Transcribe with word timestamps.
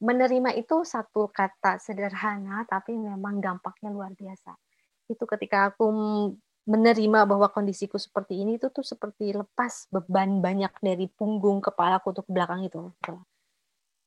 menerima 0.00 0.56
itu 0.56 0.82
satu 0.82 1.28
kata 1.28 1.76
sederhana 1.76 2.64
tapi 2.64 2.96
memang 2.96 3.38
dampaknya 3.38 3.92
luar 3.92 4.16
biasa. 4.16 4.56
Itu 5.06 5.28
ketika 5.28 5.70
aku 5.72 5.86
menerima 6.64 7.28
bahwa 7.28 7.48
kondisiku 7.52 8.00
seperti 8.00 8.40
ini 8.40 8.56
itu 8.56 8.68
tuh 8.72 8.84
seperti 8.84 9.32
lepas 9.36 9.88
beban 9.92 10.40
banyak 10.40 10.72
dari 10.80 11.06
punggung 11.08 11.60
kepalaku 11.60 12.16
untuk 12.16 12.24
ke 12.28 12.32
belakang 12.32 12.64
itu. 12.64 12.92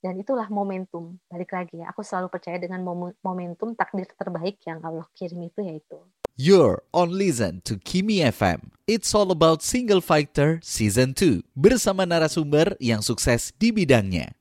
Dan 0.04 0.20
itulah 0.20 0.52
momentum. 0.52 1.16
Balik 1.32 1.56
lagi 1.56 1.80
ya, 1.80 1.88
aku 1.88 2.04
selalu 2.04 2.28
percaya 2.28 2.60
dengan 2.60 2.84
momentum 3.24 3.72
takdir 3.72 4.04
terbaik 4.20 4.60
yang 4.68 4.84
Allah 4.84 5.08
kirim 5.16 5.48
itu 5.48 5.64
yaitu. 5.64 5.96
You're 6.36 6.82
on 6.92 7.14
listen 7.14 7.62
to 7.70 7.78
Kimi 7.78 8.20
FM. 8.26 8.74
It's 8.90 9.14
all 9.14 9.30
about 9.30 9.62
Single 9.62 10.02
Fighter 10.02 10.60
Season 10.66 11.14
2 11.16 11.46
bersama 11.56 12.04
narasumber 12.10 12.74
yang 12.84 13.06
sukses 13.06 13.56
di 13.56 13.72
bidangnya. 13.72 14.34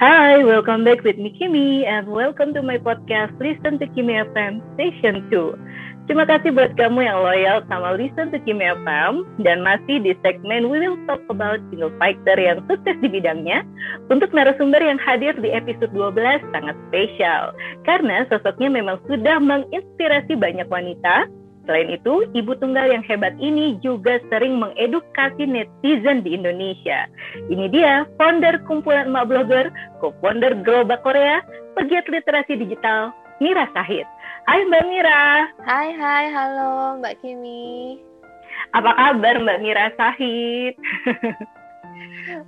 Hi, 0.00 0.40
welcome 0.40 0.80
back 0.80 1.04
with 1.04 1.20
me 1.20 1.28
Kimi 1.28 1.84
and 1.84 2.08
welcome 2.08 2.56
to 2.56 2.64
my 2.64 2.80
podcast 2.80 3.36
Listen 3.36 3.76
to 3.76 3.86
Kimi 3.92 4.16
FM 4.16 4.64
Station 4.72 5.28
2. 5.28 6.08
Terima 6.08 6.24
kasih 6.24 6.56
buat 6.56 6.72
kamu 6.80 7.04
yang 7.04 7.20
loyal 7.20 7.60
sama 7.68 8.00
Listen 8.00 8.32
to 8.32 8.40
Kimi 8.48 8.64
FM 8.64 9.28
dan 9.44 9.60
masih 9.60 10.00
di 10.00 10.16
segmen 10.24 10.72
We 10.72 10.80
Will 10.80 10.96
Talk 11.04 11.20
About 11.28 11.60
Single 11.68 11.92
Fighter 12.00 12.40
yang 12.40 12.64
sukses 12.64 12.96
di 13.04 13.12
bidangnya. 13.12 13.60
Untuk 14.08 14.32
narasumber 14.32 14.80
yang 14.80 14.96
hadir 14.96 15.36
di 15.36 15.52
episode 15.52 15.92
12 15.92 16.16
sangat 16.48 16.80
spesial 16.88 17.52
karena 17.84 18.24
sosoknya 18.32 18.72
memang 18.72 18.96
sudah 19.04 19.36
menginspirasi 19.36 20.32
banyak 20.32 20.64
wanita 20.72 21.28
Selain 21.68 21.92
itu, 21.92 22.24
ibu 22.32 22.52
tunggal 22.56 22.88
yang 22.88 23.04
hebat 23.04 23.36
ini 23.36 23.76
juga 23.84 24.16
sering 24.32 24.56
mengedukasi 24.58 25.44
netizen 25.44 26.24
di 26.24 26.32
Indonesia. 26.34 27.06
Ini 27.52 27.68
dia, 27.68 28.08
founder 28.16 28.58
kumpulan 28.64 29.12
emak 29.12 29.28
blogger, 29.28 29.68
co-founder 30.00 30.56
Gerobak 30.64 31.04
Korea, 31.04 31.44
pegiat 31.76 32.08
literasi 32.08 32.56
digital, 32.56 33.12
Mira 33.38 33.68
Sahid. 33.76 34.08
Hai 34.48 34.64
Mbak 34.66 34.84
Mira. 34.88 35.46
Hai, 35.68 35.92
hai, 35.94 36.26
halo 36.32 36.98
Mbak 36.98 37.20
Kimi. 37.20 38.00
Apa 38.72 38.90
kabar 38.96 39.36
Mbak 39.40 39.58
Mira 39.60 39.86
Sahid? 40.00 40.74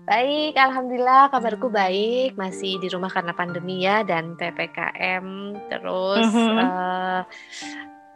Baik, 0.08 0.56
alhamdulillah 0.56 1.28
kabarku 1.28 1.68
baik. 1.68 2.34
Masih 2.40 2.80
di 2.80 2.88
rumah 2.88 3.12
karena 3.12 3.36
pandemi 3.36 3.84
ya 3.84 4.00
dan 4.02 4.34
ppkm. 4.36 5.26
Terus 5.68 6.26
mm 6.28 6.32
-hmm. 6.32 6.56
uh, 6.58 7.20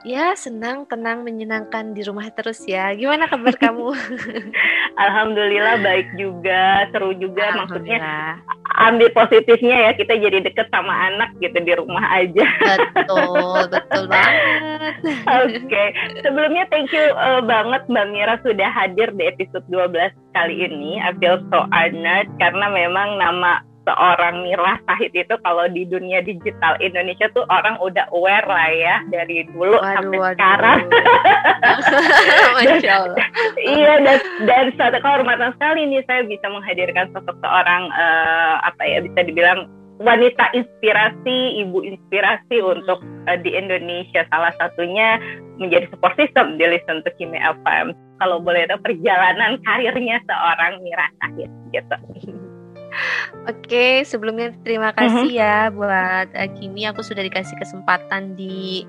Ya, 0.07 0.39
senang, 0.39 0.87
tenang, 0.87 1.27
menyenangkan 1.27 1.91
di 1.91 2.07
rumah 2.07 2.31
terus 2.31 2.63
ya. 2.63 2.95
Gimana 2.95 3.27
kabar 3.27 3.59
kamu? 3.59 3.91
Alhamdulillah 5.03 5.83
baik 5.83 6.15
juga, 6.15 6.87
seru 6.95 7.11
juga. 7.19 7.51
Maksudnya 7.59 8.39
ambil 8.79 9.11
positifnya 9.11 9.91
ya, 9.91 9.91
kita 9.99 10.15
jadi 10.15 10.47
deket 10.47 10.71
sama 10.71 10.95
anak 11.11 11.35
gitu 11.43 11.59
di 11.59 11.75
rumah 11.75 12.07
aja. 12.23 12.47
Betul, 12.95 13.67
betul 13.67 14.05
banget. 14.07 14.95
Oke, 15.27 15.59
okay. 15.67 15.89
sebelumnya 16.23 16.71
thank 16.71 16.95
you 16.95 17.03
uh, 17.19 17.43
banget 17.43 17.83
Mbak 17.91 18.07
Mira 18.15 18.39
sudah 18.47 18.71
hadir 18.71 19.11
di 19.11 19.27
episode 19.27 19.67
12 19.75 20.15
kali 20.39 20.71
ini. 20.71 21.03
I 21.03 21.19
feel 21.19 21.43
so 21.51 21.67
honored 21.75 22.31
karena 22.39 22.67
memang 22.71 23.19
nama 23.19 23.59
seorang 23.87 24.43
Mira 24.43 24.83
Sahid 24.85 25.15
itu 25.15 25.35
kalau 25.47 25.65
di 25.71 25.87
dunia 25.87 26.21
digital 26.27 26.75
Indonesia 26.83 27.31
tuh 27.33 27.47
orang 27.47 27.79
udah 27.79 28.11
aware 28.11 28.45
lah 28.45 28.69
ya 28.75 28.97
dari 29.15 29.47
dulu 29.55 29.79
waduh, 29.79 29.95
sampai 29.95 30.19
waduh. 30.19 30.35
sekarang. 30.35 30.79
Masya 32.59 32.93
Allah. 32.93 33.27
iya 33.63 33.95
dan 34.03 34.19
dan 34.51 34.65
satu 34.75 34.99
kehormatan 34.99 35.55
sekali 35.57 35.87
nih 35.87 36.03
saya 36.11 36.27
bisa 36.27 36.47
menghadirkan 36.51 37.07
sosok 37.15 37.39
seorang 37.39 37.87
uh, 37.95 38.59
apa 38.67 38.83
ya 38.83 38.99
bisa 39.07 39.23
dibilang 39.23 39.71
wanita 39.97 40.53
inspirasi, 40.53 41.65
ibu 41.65 41.81
inspirasi 41.81 42.61
untuk 42.61 43.01
uh, 43.31 43.39
di 43.41 43.55
Indonesia. 43.55 44.29
Salah 44.29 44.53
satunya 44.61 45.17
menjadi 45.57 45.89
support 45.89 46.19
system 46.21 46.61
di 46.61 46.69
Listen 46.69 47.01
to 47.07 47.11
Kimi 47.17 47.41
FM. 47.41 47.97
Kalau 48.21 48.41
boleh 48.41 48.69
tahu 48.69 48.81
perjalanan 48.81 49.61
karirnya 49.65 50.21
seorang 50.25 50.81
Mira 50.85 51.07
Sahid 51.21 51.49
gitu. 51.73 51.97
Oke, 53.47 54.03
sebelumnya 54.03 54.53
terima 54.67 54.91
mhm. 54.93 54.97
kasih 54.97 55.31
uh-huh. 55.33 55.43
ya 55.43 55.57
buat 55.71 56.29
uh, 56.35 56.49
Kimi. 56.59 56.89
Aku 56.91 57.01
sudah 57.01 57.23
dikasih 57.23 57.57
kesempatan 57.61 58.35
di 58.35 58.85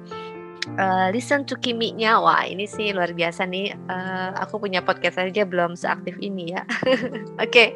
uh, 0.76 1.08
listen 1.16 1.48
to 1.48 1.56
Kimi-nya. 1.56 2.20
Wah, 2.20 2.44
ini 2.44 2.68
sih 2.68 2.92
luar 2.92 3.16
biasa 3.16 3.48
nih. 3.48 3.72
Uh, 3.88 4.36
aku 4.36 4.60
punya 4.60 4.84
podcast 4.84 5.22
aja 5.22 5.48
belum 5.48 5.80
seaktif 5.80 6.20
ini 6.20 6.52
ya. 6.52 6.68
Oke, 7.44 7.48
okay. 7.48 7.70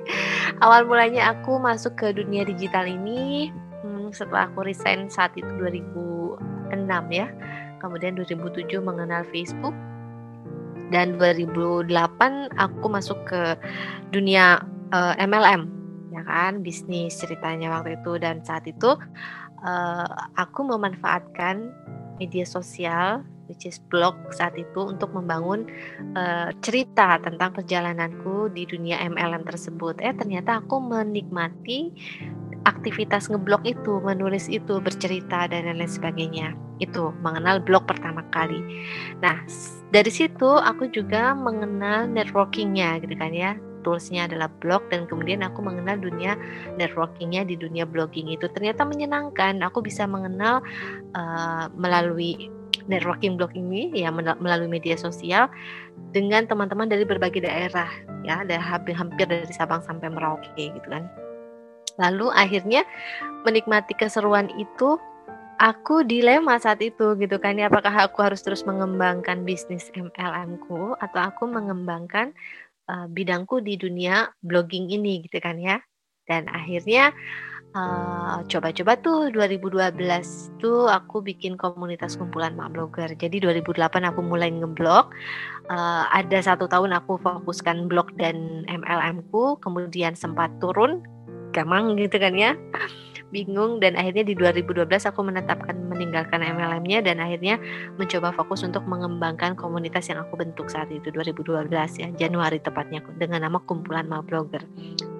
awal 0.59 0.84
mulanya 0.84 1.31
aku 1.31 1.56
masuk 1.62 1.96
ke 1.96 2.12
dunia 2.12 2.44
digital 2.44 2.84
ini 2.84 3.53
hmm, 3.86 4.12
setelah 4.12 4.52
aku 4.52 4.68
resign 4.68 5.08
saat 5.08 5.31
itu 5.40 5.48
2006 5.56 6.75
ya. 7.16 7.28
Kemudian 7.80 8.13
2007 8.19 8.78
mengenal 8.84 9.25
Facebook 9.31 9.74
dan 10.92 11.16
2008 11.16 11.88
aku 12.59 12.86
masuk 12.92 13.18
ke 13.25 13.56
dunia 14.12 14.59
uh, 14.92 15.16
MLM 15.18 15.81
ya 16.12 16.22
kan 16.28 16.60
bisnis 16.60 17.16
ceritanya 17.18 17.72
waktu 17.72 17.96
itu 17.96 18.20
dan 18.20 18.44
saat 18.44 18.68
itu 18.68 19.00
uh, 19.64 20.08
aku 20.36 20.68
memanfaatkan 20.68 21.72
media 22.20 22.44
sosial 22.46 23.24
which 23.52 23.68
is 23.68 23.84
blog 23.92 24.16
saat 24.32 24.56
itu 24.56 24.80
untuk 24.80 25.12
membangun 25.12 25.68
uh, 26.16 26.56
cerita 26.64 27.20
tentang 27.20 27.52
perjalananku 27.52 28.48
di 28.56 28.64
dunia 28.64 29.04
MLM 29.12 29.44
tersebut. 29.44 30.00
Eh 30.00 30.16
ternyata 30.16 30.64
aku 30.64 30.80
menikmati 30.80 31.92
aktivitas 32.64 33.28
ngeblog 33.28 33.68
itu, 33.68 34.00
menulis 34.00 34.48
itu, 34.48 34.80
bercerita 34.80 35.52
dan 35.52 35.68
lain-lain 35.68 35.92
sebagainya. 35.92 36.48
Itu 36.80 37.12
mengenal 37.20 37.60
blog 37.60 37.90
pertama 37.90 38.24
kali. 38.32 38.62
Nah, 39.20 39.44
dari 39.92 40.12
situ 40.14 40.48
aku 40.48 40.88
juga 40.88 41.36
mengenal 41.36 42.08
networkingnya 42.08 43.04
gitu 43.04 43.20
kan 43.20 43.36
ya 43.36 43.60
toolsnya 43.81 44.30
adalah 44.30 44.47
blog 44.62 44.86
dan 44.94 45.06
kemudian 45.06 45.42
aku 45.46 45.62
mengenal 45.62 45.97
dunia 46.00 46.38
networkingnya 46.78 47.46
di 47.46 47.59
dunia 47.59 47.84
blogging 47.84 48.31
itu. 48.31 48.47
Ternyata 48.50 48.88
menyenangkan. 48.88 49.62
Aku 49.66 49.84
bisa 49.84 50.06
mengenal 50.06 50.64
uh, 51.18 51.68
melalui 51.75 52.50
networking 52.90 53.38
blog 53.38 53.53
ini 53.53 53.94
ya 53.94 54.09
melalui 54.14 54.69
media 54.69 54.97
sosial 54.97 55.52
dengan 56.16 56.50
teman-teman 56.50 56.90
dari 56.90 57.06
berbagai 57.06 57.46
daerah 57.46 57.88
ya 58.25 58.42
hampir 58.58 58.97
hampir 58.97 59.30
dari 59.30 59.53
Sabang 59.53 59.86
sampai 59.86 60.09
Merauke 60.09 60.50
gitu 60.58 60.88
kan. 60.90 61.06
Lalu 62.00 62.31
akhirnya 62.34 62.88
menikmati 63.44 63.94
keseruan 63.94 64.50
itu 64.56 64.98
aku 65.62 66.02
dilema 66.02 66.58
saat 66.58 66.81
itu 66.81 67.13
gitu 67.19 67.38
kan 67.38 67.59
ya. 67.59 67.69
Apakah 67.69 68.09
aku 68.09 68.25
harus 68.25 68.42
terus 68.42 68.66
mengembangkan 68.66 69.46
bisnis 69.46 69.94
MLM 69.94 70.58
ku 70.66 70.98
atau 70.98 71.19
aku 71.22 71.46
mengembangkan 71.46 72.34
uh, 72.91 73.07
bidangku 73.07 73.63
di 73.63 73.79
dunia 73.79 74.28
blogging 74.44 74.91
ini 74.91 75.24
gitu 75.24 75.40
kan 75.40 75.56
ya. 75.56 75.79
Dan 76.28 76.52
akhirnya 76.52 77.16
coba 77.72 78.44
coba-coba 78.52 79.00
tuh 79.00 79.19
2012 79.31 79.96
tuh 80.59 80.91
aku 80.91 81.24
bikin 81.24 81.56
komunitas 81.56 82.19
kumpulan 82.19 82.51
mak 82.51 82.75
blogger. 82.75 83.07
Jadi 83.16 83.40
2008 83.40 84.12
aku 84.12 84.19
mulai 84.19 84.51
ngeblog. 84.51 85.07
Uh, 85.72 86.03
ada 86.12 86.44
satu 86.44 86.68
tahun 86.68 86.91
aku 86.91 87.16
fokuskan 87.24 87.88
blog 87.88 88.12
dan 88.19 88.68
MLM 88.68 89.24
ku, 89.31 89.56
kemudian 89.63 90.19
sempat 90.19 90.51
turun, 90.59 91.00
gamang 91.56 91.96
gitu 91.96 92.19
kan 92.19 92.35
ya 92.35 92.51
bingung 93.31 93.80
dan 93.80 93.96
akhirnya 93.96 94.28
di 94.28 94.36
2012 94.36 94.86
aku 94.86 95.19
menetapkan 95.24 95.74
meninggalkan 95.88 96.44
MLM-nya 96.44 97.00
dan 97.02 97.24
akhirnya 97.24 97.58
mencoba 97.96 98.36
fokus 98.36 98.62
untuk 98.68 98.84
mengembangkan 98.86 99.56
komunitas 99.56 100.12
yang 100.12 100.22
aku 100.22 100.38
bentuk 100.38 100.68
saat 100.68 100.92
itu 100.92 101.09
2012 101.09 101.72
ya 101.97 102.08
Januari 102.14 102.59
tepatnya 102.59 103.02
dengan 103.16 103.47
nama 103.47 103.58
kumpulan 103.64 104.06
mal 104.06 104.22
blogger. 104.22 104.62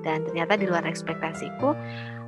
Dan 0.04 0.28
ternyata 0.28 0.60
di 0.60 0.68
luar 0.68 0.84
ekspektasiku 0.84 1.74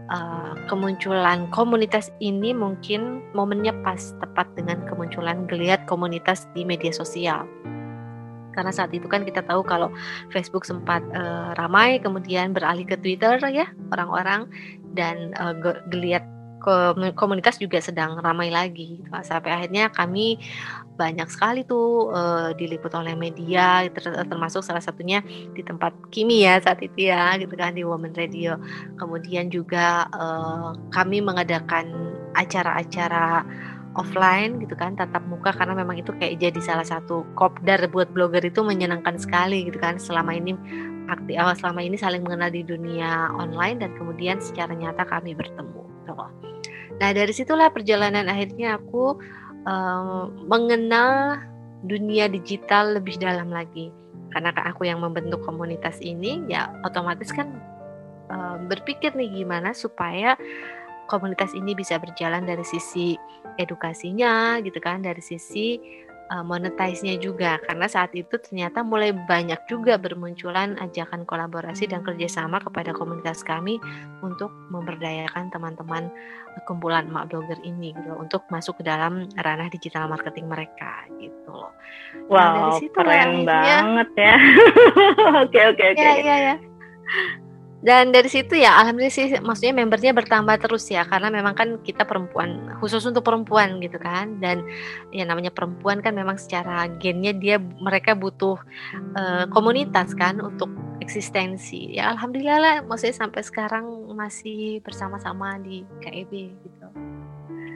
uh, 0.09 0.53
kemunculan 0.71 1.51
komunitas 1.51 2.09
ini 2.23 2.55
mungkin 2.55 3.21
momennya 3.35 3.75
pas 3.83 4.15
tepat 4.23 4.47
dengan 4.55 4.87
kemunculan 4.87 5.45
geliat 5.45 5.83
komunitas 5.85 6.47
di 6.55 6.63
media 6.63 6.95
sosial 6.95 7.45
karena 8.53 8.71
saat 8.71 8.93
itu 8.93 9.05
kan 9.09 9.25
kita 9.25 9.41
tahu 9.43 9.65
kalau 9.65 9.89
Facebook 10.29 10.63
sempat 10.63 11.03
uh, 11.13 11.51
ramai 11.57 11.99
kemudian 11.99 12.53
beralih 12.53 12.87
ke 12.87 12.95
Twitter 13.01 13.37
ya 13.49 13.67
orang-orang 13.91 14.47
dan 14.93 15.33
uh, 15.41 15.53
geliat 15.89 16.23
komunitas 17.19 17.59
juga 17.59 17.83
sedang 17.83 18.15
ramai 18.23 18.47
lagi 18.47 19.03
gitu. 19.03 19.11
sampai 19.27 19.51
akhirnya 19.51 19.91
kami 19.91 20.39
banyak 20.95 21.27
sekali 21.27 21.67
tuh 21.67 22.13
uh, 22.13 22.55
diliput 22.55 22.93
oleh 22.95 23.17
media 23.19 23.83
termasuk 24.29 24.63
salah 24.63 24.79
satunya 24.79 25.19
di 25.51 25.59
tempat 25.59 25.91
Kimi 26.13 26.47
ya 26.47 26.61
saat 26.63 26.79
itu 26.79 27.11
ya 27.11 27.35
gitu 27.35 27.51
kan 27.59 27.75
di 27.75 27.83
Women 27.83 28.15
Radio 28.15 28.55
kemudian 28.95 29.51
juga 29.51 30.07
uh, 30.15 30.71
kami 30.93 31.19
mengadakan 31.19 32.13
acara-acara 32.37 33.43
offline 33.93 34.57
gitu 34.61 34.73
kan 34.73 34.97
tatap 34.97 35.21
muka 35.29 35.53
karena 35.53 35.77
memang 35.77 36.01
itu 36.01 36.09
kayak 36.17 36.41
jadi 36.41 36.59
salah 36.61 36.87
satu 36.87 37.25
kopdar 37.37 37.85
buat 37.93 38.09
blogger 38.09 38.41
itu 38.41 38.65
menyenangkan 38.65 39.21
sekali 39.21 39.69
gitu 39.69 39.77
kan 39.77 40.01
selama 40.01 40.33
ini 40.33 40.57
aktif 41.11 41.35
oh, 41.37 41.53
selama 41.53 41.81
ini 41.83 41.97
saling 41.99 42.23
mengenal 42.23 42.49
di 42.49 42.63
dunia 42.65 43.29
online 43.35 43.83
dan 43.83 43.91
kemudian 43.99 44.39
secara 44.39 44.73
nyata 44.73 45.03
kami 45.05 45.35
bertemu. 45.37 45.83
Gitu 46.03 46.13
nah 47.01 47.09
dari 47.09 47.33
situlah 47.33 47.73
perjalanan 47.73 48.29
akhirnya 48.29 48.77
aku 48.77 49.17
uh, 49.65 50.29
mengenal 50.45 51.41
dunia 51.83 52.31
digital 52.31 52.97
lebih 52.97 53.19
dalam 53.19 53.51
lagi. 53.51 53.91
Karena 54.31 54.49
aku 54.65 54.89
yang 54.89 54.97
membentuk 54.97 55.45
komunitas 55.45 56.01
ini, 56.01 56.41
ya 56.49 56.73
otomatis 56.81 57.29
kan 57.29 57.53
uh, 58.33 58.57
berpikir 58.65 59.13
nih 59.13 59.43
gimana 59.43 59.77
supaya 59.77 60.33
komunitas 61.11 61.51
ini 61.53 61.75
bisa 61.75 61.99
berjalan 61.99 62.47
dari 62.47 62.63
sisi 62.63 63.17
edukasinya 63.61 64.57
gitu 64.65 64.79
kan 64.81 65.05
dari 65.05 65.21
sisi 65.21 65.77
uh, 66.31 66.41
monetize-nya 66.45 67.19
juga 67.21 67.61
karena 67.61 67.85
saat 67.85 68.15
itu 68.17 68.33
ternyata 68.39 68.81
mulai 68.81 69.11
banyak 69.13 69.59
juga 69.69 69.99
bermunculan 70.01 70.79
ajakan 70.81 71.27
kolaborasi 71.27 71.85
dan 71.89 72.01
kerjasama 72.01 72.57
kepada 72.63 72.95
komunitas 72.95 73.45
kami 73.45 73.77
untuk 74.25 74.49
memberdayakan 74.73 75.53
teman-teman 75.53 76.07
kumpulan 76.69 77.09
mak 77.09 77.33
blogger 77.33 77.57
ini 77.65 77.91
gitu 77.97 78.13
untuk 78.17 78.45
masuk 78.53 78.79
ke 78.79 78.83
dalam 78.85 79.25
ranah 79.41 79.67
digital 79.73 80.05
marketing 80.05 80.45
mereka 80.45 81.05
gitu 81.17 81.49
loh. 81.49 81.73
Wow, 82.29 82.37
nah, 82.37 82.53
dari 82.53 82.71
situ 82.87 82.97
keren 82.97 83.43
banget 83.43 84.09
ya. 84.15 84.35
Oke 85.43 85.59
oke 85.73 85.83
oke. 85.97 86.01
Ya 86.01 86.13
ya 86.21 86.35
ya 86.37 86.55
dan 87.83 88.15
dari 88.15 88.31
situ 88.31 88.55
ya 88.55 88.79
alhamdulillah 88.79 89.11
sih 89.11 89.27
maksudnya 89.43 89.75
membernya 89.83 90.15
bertambah 90.15 90.55
terus 90.63 90.87
ya 90.87 91.03
karena 91.03 91.27
memang 91.27 91.51
kan 91.51 91.69
kita 91.83 92.07
perempuan 92.07 92.71
khusus 92.79 93.03
untuk 93.03 93.27
perempuan 93.27 93.83
gitu 93.83 93.99
kan 93.99 94.39
dan 94.39 94.63
ya 95.11 95.27
namanya 95.27 95.51
perempuan 95.51 95.99
kan 95.99 96.15
memang 96.15 96.39
secara 96.39 96.87
gennya 97.03 97.35
dia 97.35 97.59
mereka 97.59 98.15
butuh 98.15 98.55
uh, 99.19 99.45
komunitas 99.51 100.15
kan 100.15 100.39
untuk 100.39 100.71
eksistensi 101.03 101.99
ya 101.99 102.15
alhamdulillah 102.15 102.59
lah 102.63 102.75
maksudnya 102.87 103.19
sampai 103.19 103.43
sekarang 103.43 103.83
masih 104.15 104.79
bersama-sama 104.79 105.59
di 105.59 105.83
KEB 105.99 106.31
gitu 106.63 106.87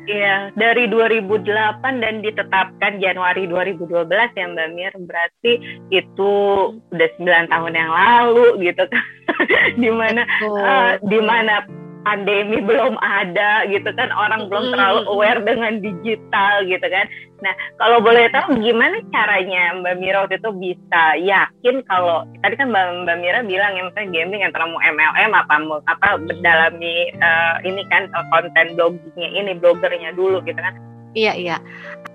Iya, 0.08 0.56
dari 0.56 0.88
2008 0.88 1.84
dan 2.00 2.24
ditetapkan 2.24 3.04
Januari 3.04 3.44
2012 3.44 4.08
ya 4.40 4.48
Mbak 4.48 4.70
Mir. 4.72 4.94
Berarti 5.04 5.52
itu 5.92 6.34
udah 6.80 7.10
9 7.20 7.52
tahun 7.52 7.74
yang 7.76 7.92
lalu 7.92 8.72
gitu 8.72 8.88
kan. 8.88 9.04
di 9.82 9.90
mana 9.92 10.22
uh, 10.44 10.92
di 11.06 11.20
mana 11.22 11.66
pandemi 12.08 12.64
belum 12.64 12.96
ada 13.04 13.68
gitu 13.68 13.92
kan 13.92 14.08
orang 14.16 14.48
belum 14.48 14.72
terlalu 14.72 15.02
aware 15.12 15.44
dengan 15.44 15.84
digital 15.84 16.64
gitu 16.64 16.88
kan. 16.88 17.04
Nah 17.44 17.52
kalau 17.76 18.00
boleh 18.00 18.32
tahu 18.32 18.64
gimana 18.64 19.04
caranya 19.12 19.76
Mbak 19.76 19.96
Mira 20.00 20.24
waktu 20.24 20.40
itu 20.40 20.52
bisa 20.56 21.04
yakin 21.20 21.84
kalau 21.84 22.24
tadi 22.40 22.56
kan 22.56 22.72
Mbak, 22.72 22.86
Mbak 23.04 23.18
Mira 23.20 23.40
bilang 23.44 23.76
yang 23.76 23.86
misalnya 23.92 24.10
gaming 24.16 24.42
antara 24.48 24.72
mau 24.72 24.80
MLM 24.80 25.32
apa 25.36 25.56
mau 25.68 25.84
apa 25.84 26.16
berdalami 26.16 27.12
uh, 27.20 27.60
ini 27.68 27.84
kan 27.92 28.08
konten 28.32 28.80
bloggingnya 28.80 29.30
ini 29.44 29.52
blogernya 29.60 30.16
dulu 30.16 30.40
gitu 30.48 30.58
kan. 30.58 30.80
Iya 31.12 31.34
iya. 31.36 31.58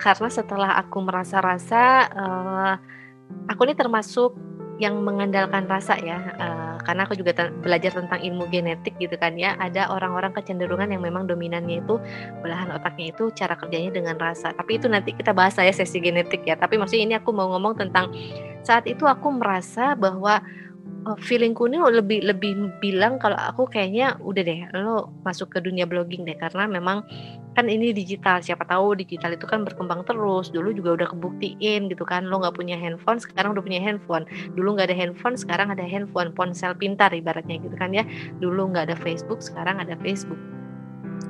Karena 0.00 0.32
setelah 0.32 0.80
aku 0.80 1.04
merasa-rasa 1.04 2.08
uh, 2.16 2.74
aku 3.52 3.60
ini 3.68 3.76
termasuk 3.76 4.32
yang 4.82 4.98
mengandalkan 5.06 5.70
rasa 5.70 5.94
ya 6.02 6.18
uh, 6.42 6.74
karena 6.82 7.06
aku 7.06 7.14
juga 7.14 7.46
belajar 7.62 7.94
tentang 7.94 8.18
ilmu 8.18 8.50
genetik 8.50 8.98
gitu 8.98 9.14
kan 9.14 9.38
ya. 9.38 9.54
Ada 9.62 9.94
orang-orang 9.94 10.34
kecenderungan 10.34 10.90
yang 10.90 10.98
memang 11.06 11.30
dominannya 11.30 11.86
itu 11.86 12.02
belahan 12.42 12.74
otaknya 12.74 13.14
itu 13.14 13.30
cara 13.30 13.54
kerjanya 13.54 13.94
dengan 13.94 14.18
rasa. 14.18 14.50
Tapi 14.50 14.82
itu 14.82 14.90
nanti 14.90 15.14
kita 15.14 15.30
bahas 15.30 15.54
saya 15.54 15.70
sesi 15.70 16.02
genetik 16.02 16.42
ya. 16.42 16.58
Tapi 16.58 16.82
maksudnya 16.82 17.04
ini 17.06 17.14
aku 17.14 17.30
mau 17.30 17.46
ngomong 17.54 17.78
tentang 17.78 18.10
saat 18.66 18.82
itu 18.90 19.06
aku 19.06 19.30
merasa 19.30 19.94
bahwa 19.94 20.42
uh, 21.06 21.18
feelingku 21.18 21.66
ini 21.66 21.78
lebih 21.80 22.22
lebih 22.22 22.52
bilang 22.78 23.18
kalau 23.18 23.36
aku 23.38 23.66
kayaknya 23.66 24.14
udah 24.22 24.42
deh 24.42 24.60
lo 24.76 25.10
masuk 25.26 25.54
ke 25.54 25.58
dunia 25.62 25.88
blogging 25.88 26.22
deh. 26.26 26.36
Karena 26.38 26.68
memang 26.68 27.04
kan 27.52 27.68
ini 27.68 27.92
digital 27.92 28.40
siapa 28.40 28.64
tahu 28.64 28.96
digital 28.96 29.34
itu 29.36 29.44
kan 29.46 29.64
berkembang 29.64 30.04
terus. 30.04 30.50
Dulu 30.50 30.74
juga 30.74 31.02
udah 31.02 31.08
kebuktiin 31.12 31.90
gitu 31.90 32.04
kan 32.06 32.28
lo 32.28 32.42
nggak 32.42 32.56
punya 32.56 32.76
handphone 32.78 33.18
sekarang 33.18 33.56
udah 33.56 33.64
punya 33.64 33.80
handphone. 33.82 34.24
Dulu 34.54 34.78
nggak 34.78 34.92
ada 34.92 34.96
handphone 34.96 35.36
sekarang 35.38 35.72
ada 35.72 35.84
handphone 35.84 36.30
ponsel 36.34 36.76
pintar 36.76 37.10
ibaratnya 37.10 37.58
gitu 37.58 37.74
kan 37.78 37.94
ya. 37.94 38.04
Dulu 38.38 38.74
nggak 38.74 38.92
ada 38.92 38.96
Facebook 39.00 39.40
sekarang 39.40 39.80
ada 39.80 39.96
Facebook 40.00 40.51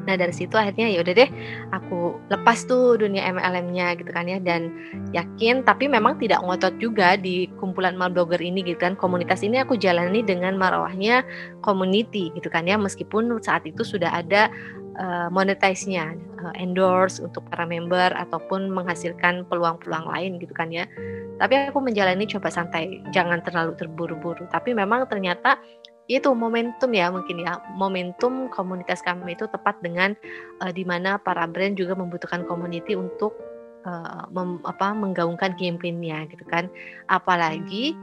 Nah 0.09 0.15
dari 0.19 0.35
situ 0.35 0.55
akhirnya 0.59 0.91
ya 0.91 1.01
udah 1.05 1.15
deh 1.15 1.31
aku 1.71 2.19
lepas 2.29 2.65
tuh 2.67 2.99
dunia 2.99 3.29
MLM-nya 3.33 3.97
gitu 4.01 4.11
kan 4.11 4.27
ya 4.27 4.43
dan 4.43 4.73
yakin 5.15 5.63
tapi 5.63 5.87
memang 5.87 6.19
tidak 6.19 6.43
ngotot 6.43 6.75
juga 6.83 7.15
di 7.15 7.49
kumpulan 7.61 7.95
mal 7.95 8.11
blogger 8.11 8.41
ini 8.41 8.65
gitu 8.67 8.81
kan. 8.81 8.99
Komunitas 8.99 9.45
ini 9.45 9.61
aku 9.61 9.79
jalani 9.79 10.25
dengan 10.25 10.57
marwahnya 10.57 11.23
community 11.63 12.33
gitu 12.37 12.49
kan 12.49 12.67
ya 12.67 12.77
meskipun 12.77 13.29
saat 13.43 13.65
itu 13.69 13.83
sudah 13.87 14.11
ada 14.13 14.53
uh, 14.99 15.29
monetize-nya 15.33 16.17
uh, 16.43 16.55
endorse 16.59 17.23
untuk 17.23 17.45
para 17.49 17.65
member 17.65 18.13
ataupun 18.13 18.69
menghasilkan 18.69 19.47
peluang-peluang 19.49 20.07
lain 20.09 20.33
gitu 20.43 20.53
kan 20.53 20.69
ya. 20.69 20.85
Tapi 21.41 21.71
aku 21.71 21.79
menjalani 21.81 22.29
coba 22.29 22.53
santai 22.53 23.01
jangan 23.15 23.41
terlalu 23.43 23.75
terburu-buru. 23.79 24.47
Tapi 24.53 24.77
memang 24.77 25.09
ternyata 25.09 25.59
itu 26.11 26.31
momentum 26.35 26.91
ya 26.91 27.11
mungkin 27.13 27.47
ya. 27.47 27.63
Momentum 27.79 28.51
komunitas 28.51 29.03
kami 29.03 29.39
itu 29.39 29.47
tepat 29.47 29.79
dengan 29.81 30.19
uh, 30.59 30.73
di 30.75 30.83
mana 30.83 31.19
para 31.19 31.47
brand 31.47 31.79
juga 31.79 31.95
membutuhkan 31.95 32.43
community 32.47 32.99
untuk 32.99 33.35
uh, 33.87 34.27
mem, 34.35 34.59
apa 34.67 34.95
menggaungkan 34.95 35.55
campaignnya 35.55 36.27
gitu 36.27 36.43
kan. 36.51 36.67
Apalagi 37.07 37.95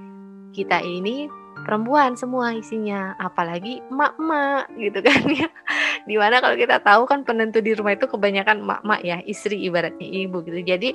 kita 0.56 0.80
ini 0.80 1.28
perempuan 1.68 2.16
semua 2.16 2.56
isinya. 2.56 3.20
Apalagi 3.20 3.84
emak-emak 3.92 4.72
gitu 4.80 5.00
kan 5.04 5.22
ya. 5.28 5.48
Di 6.10 6.16
mana 6.16 6.40
kalau 6.40 6.56
kita 6.56 6.80
tahu 6.80 7.04
kan 7.04 7.28
penentu 7.28 7.60
di 7.60 7.76
rumah 7.76 7.94
itu 7.94 8.08
kebanyakan 8.08 8.64
emak-emak 8.64 9.02
ya 9.04 9.18
istri 9.28 9.60
ibaratnya 9.68 10.08
ibu 10.08 10.40
gitu. 10.48 10.64
Jadi 10.64 10.90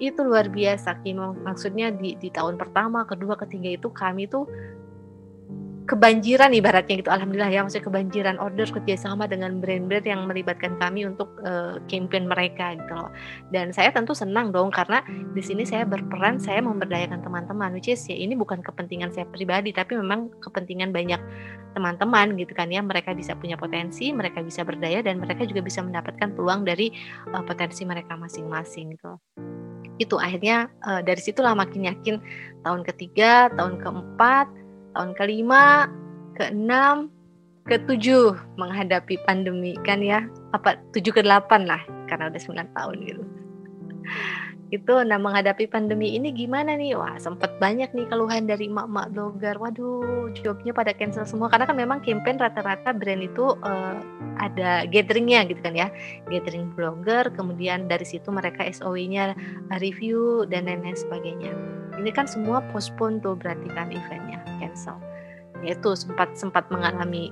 itu 0.00 0.24
luar 0.24 0.48
biasa 0.48 1.04
Kimo 1.04 1.36
maksudnya 1.44 1.92
di 1.92 2.16
di 2.16 2.32
tahun 2.32 2.56
pertama 2.56 3.04
kedua 3.04 3.36
ketiga 3.36 3.76
itu 3.76 3.92
kami 3.92 4.24
tuh 4.26 4.48
kebanjiran 5.90 6.54
ibaratnya 6.54 7.02
gitu. 7.02 7.10
Alhamdulillah 7.10 7.50
ya 7.50 7.66
maksudnya 7.66 7.90
kebanjiran 7.90 8.38
order 8.38 8.62
kerjasama 8.70 9.26
dengan 9.26 9.58
brand-brand 9.58 10.06
yang 10.06 10.22
melibatkan 10.30 10.78
kami 10.78 11.02
untuk 11.02 11.34
uh, 11.42 11.82
campaign 11.90 12.30
mereka 12.30 12.78
gitu 12.78 12.94
loh. 12.94 13.10
Dan 13.50 13.74
saya 13.74 13.90
tentu 13.90 14.14
senang 14.14 14.54
dong 14.54 14.70
karena 14.70 15.02
di 15.34 15.42
sini 15.42 15.66
saya 15.66 15.82
berperan 15.82 16.38
saya 16.38 16.62
memberdayakan 16.62 17.26
teman-teman 17.26 17.74
which 17.74 17.90
is 17.90 17.98
ya 18.06 18.14
ini 18.14 18.38
bukan 18.38 18.62
kepentingan 18.62 19.10
saya 19.10 19.26
pribadi 19.34 19.74
tapi 19.74 19.98
memang 19.98 20.30
kepentingan 20.38 20.94
banyak 20.94 21.18
teman-teman 21.74 22.38
gitu 22.38 22.54
kan 22.54 22.70
ya. 22.70 22.86
Mereka 22.86 23.10
bisa 23.18 23.34
punya 23.34 23.58
potensi 23.58 24.14
mereka 24.14 24.46
bisa 24.46 24.62
berdaya 24.62 25.02
dan 25.02 25.18
mereka 25.18 25.42
juga 25.42 25.66
bisa 25.66 25.82
mendapatkan 25.82 26.30
peluang 26.38 26.62
dari 26.62 26.94
uh, 27.34 27.42
potensi 27.42 27.82
mereka 27.82 28.14
masing-masing 28.14 28.94
gitu. 28.94 29.18
Itu 29.98 30.22
akhirnya 30.22 30.70
uh, 30.86 31.02
dari 31.02 31.18
situlah 31.18 31.58
makin 31.58 31.90
yakin 31.90 32.22
tahun 32.62 32.86
ketiga 32.86 33.50
tahun 33.58 33.82
keempat 33.82 34.59
tahun 34.94 35.10
kelima, 35.14 35.86
keenam, 36.36 37.08
ketujuh 37.68 38.34
menghadapi 38.56 39.20
pandemi. 39.24 39.76
Kan 39.86 40.02
ya 40.02 40.26
apa 40.56 40.78
tujuh 40.96 41.14
ke 41.14 41.22
delapan 41.22 41.66
lah 41.68 41.82
karena 42.10 42.28
udah 42.32 42.40
sembilan 42.40 42.68
tahun 42.74 42.96
gitu. 43.06 43.22
Itu 44.70 45.02
nah 45.02 45.18
menghadapi 45.18 45.66
pandemi 45.66 46.14
ini 46.14 46.30
gimana 46.30 46.78
nih? 46.78 46.94
Wah 46.94 47.18
sempet 47.18 47.58
banyak 47.58 47.90
nih 47.90 48.06
keluhan 48.06 48.46
dari 48.46 48.70
mak-mak 48.70 49.10
blogger. 49.10 49.58
Waduh 49.58 50.30
jobnya 50.38 50.70
pada 50.70 50.94
cancel 50.94 51.26
semua. 51.26 51.50
Karena 51.50 51.66
kan 51.66 51.74
memang 51.74 51.98
campaign 52.06 52.38
rata-rata 52.38 52.94
brand 52.94 53.22
itu 53.22 53.58
uh, 53.66 53.98
ada 54.38 54.86
gatheringnya 54.86 55.42
gitu 55.50 55.58
kan 55.58 55.74
ya. 55.74 55.90
Gathering 56.30 56.70
blogger 56.78 57.34
kemudian 57.34 57.90
dari 57.90 58.06
situ 58.06 58.30
mereka 58.30 58.62
SOW-nya 58.62 59.34
review 59.82 60.46
dan 60.46 60.70
lain-lain 60.70 60.94
sebagainya 60.94 61.50
ini 62.00 62.08
kan 62.08 62.24
semua 62.24 62.64
postpone 62.72 63.20
tuh 63.20 63.36
berarti 63.36 63.68
kan 63.76 63.92
eventnya 63.92 64.40
cancel. 64.56 64.96
Yaitu 65.60 65.92
sempat 65.92 66.32
sempat 66.40 66.64
mengalami 66.72 67.28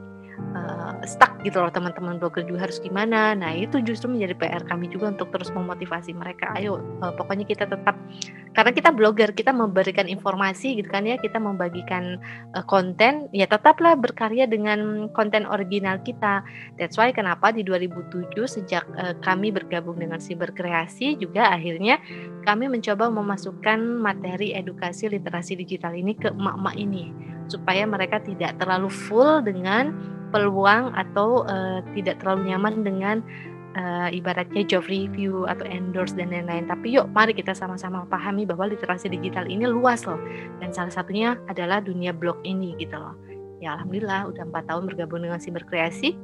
uh, 0.57 0.99
stuck 1.07 1.38
gitu 1.47 1.62
loh 1.62 1.71
teman-teman 1.71 2.18
blogger 2.18 2.42
juga 2.45 2.66
harus 2.68 2.83
gimana. 2.83 3.33
Nah 3.37 3.54
itu 3.54 3.78
justru 3.83 4.11
menjadi 4.11 4.35
PR 4.35 4.62
kami 4.66 4.90
juga 4.90 5.14
untuk 5.14 5.30
terus 5.30 5.50
memotivasi 5.54 6.14
mereka. 6.14 6.50
Ayo 6.59 6.83
uh, 7.00 7.14
pokoknya 7.14 7.47
kita 7.47 7.71
tetap 7.71 7.95
karena 8.52 8.73
kita 8.75 8.90
blogger 8.90 9.30
kita 9.30 9.54
memberikan 9.54 10.11
informasi 10.11 10.78
gitu 10.83 10.90
kan 10.90 11.07
ya 11.07 11.14
kita 11.21 11.38
membagikan 11.38 12.18
uh, 12.59 12.64
konten 12.66 13.30
ya 13.30 13.47
tetaplah 13.47 13.95
berkarya 13.95 14.50
dengan 14.50 15.11
konten 15.14 15.47
original 15.47 16.02
kita. 16.02 16.42
That's 16.80 16.99
why 16.99 17.14
kenapa 17.14 17.54
di 17.54 17.62
2007 17.62 18.35
sejak 18.45 18.85
uh, 18.99 19.14
kami 19.23 19.54
bergabung 19.54 20.02
dengan 20.02 20.18
Siber 20.18 20.50
Kreasi 20.50 21.14
juga 21.14 21.54
akhirnya 21.54 22.02
kami 22.42 22.66
mencoba 22.66 23.12
memasukkan 23.12 23.78
materi 24.00 24.57
edukasi 24.57 25.07
literasi 25.12 25.54
digital 25.59 25.95
ini 25.95 26.16
ke 26.16 26.33
emak-emak 26.33 26.76
ini 26.80 27.12
supaya 27.49 27.88
mereka 27.88 28.21
tidak 28.21 28.61
terlalu 28.61 28.92
full 28.92 29.40
dengan 29.40 29.97
peluang 30.30 30.94
atau 30.94 31.44
uh, 31.47 31.80
tidak 31.97 32.20
terlalu 32.23 32.52
nyaman 32.54 32.85
dengan 32.85 33.16
uh, 33.78 34.08
ibaratnya 34.11 34.66
job 34.66 34.87
review 34.88 35.47
atau 35.47 35.64
endorse 35.68 36.14
dan 36.16 36.35
lain-lain. 36.35 36.66
Tapi 36.66 36.99
yuk 36.99 37.11
mari 37.14 37.32
kita 37.37 37.52
sama-sama 37.54 38.04
pahami 38.08 38.44
bahwa 38.49 38.70
literasi 38.70 39.11
digital 39.12 39.47
ini 39.47 39.66
luas 39.68 40.04
loh. 40.04 40.18
Dan 40.62 40.75
salah 40.75 40.92
satunya 40.92 41.38
adalah 41.47 41.78
dunia 41.82 42.11
blog 42.11 42.38
ini 42.42 42.75
gitu 42.78 42.97
loh. 42.97 43.14
Ya 43.58 43.75
alhamdulillah 43.75 44.30
udah 44.30 44.42
empat 44.47 44.64
tahun 44.70 44.87
bergabung 44.87 45.26
dengan 45.26 45.42
Siber 45.42 45.66
Kreasi. 45.66 46.14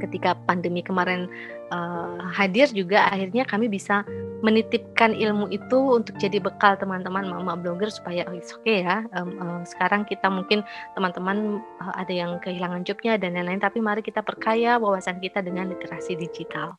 Ketika 0.00 0.34
pandemi 0.48 0.82
kemarin 0.82 1.30
uh, 1.70 2.18
hadir 2.34 2.68
juga 2.70 3.08
akhirnya 3.08 3.46
kami 3.46 3.70
bisa 3.70 4.02
menitipkan 4.44 5.16
ilmu 5.16 5.48
itu 5.48 5.78
untuk 5.96 6.20
jadi 6.20 6.36
bekal 6.36 6.76
teman-teman 6.76 7.24
mama 7.24 7.56
blogger 7.56 7.88
supaya 7.88 8.28
oh, 8.28 8.36
oke 8.36 8.60
okay 8.60 8.84
ya 8.84 9.08
um, 9.16 9.32
uh, 9.40 9.60
sekarang 9.64 10.04
kita 10.04 10.28
mungkin 10.28 10.60
teman-teman 10.92 11.64
uh, 11.80 11.94
ada 11.96 12.12
yang 12.12 12.36
kehilangan 12.44 12.84
jobnya 12.84 13.16
dan 13.16 13.32
lain-lain 13.40 13.62
tapi 13.62 13.80
mari 13.80 14.04
kita 14.04 14.20
perkaya 14.20 14.76
wawasan 14.76 15.16
kita 15.16 15.40
dengan 15.40 15.72
literasi 15.72 16.12
digital. 16.20 16.76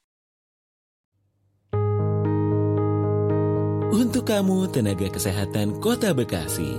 Untuk 3.95 4.27
kamu 4.27 4.69
tenaga 4.75 5.07
kesehatan 5.07 5.79
Kota 5.79 6.11
Bekasi 6.11 6.75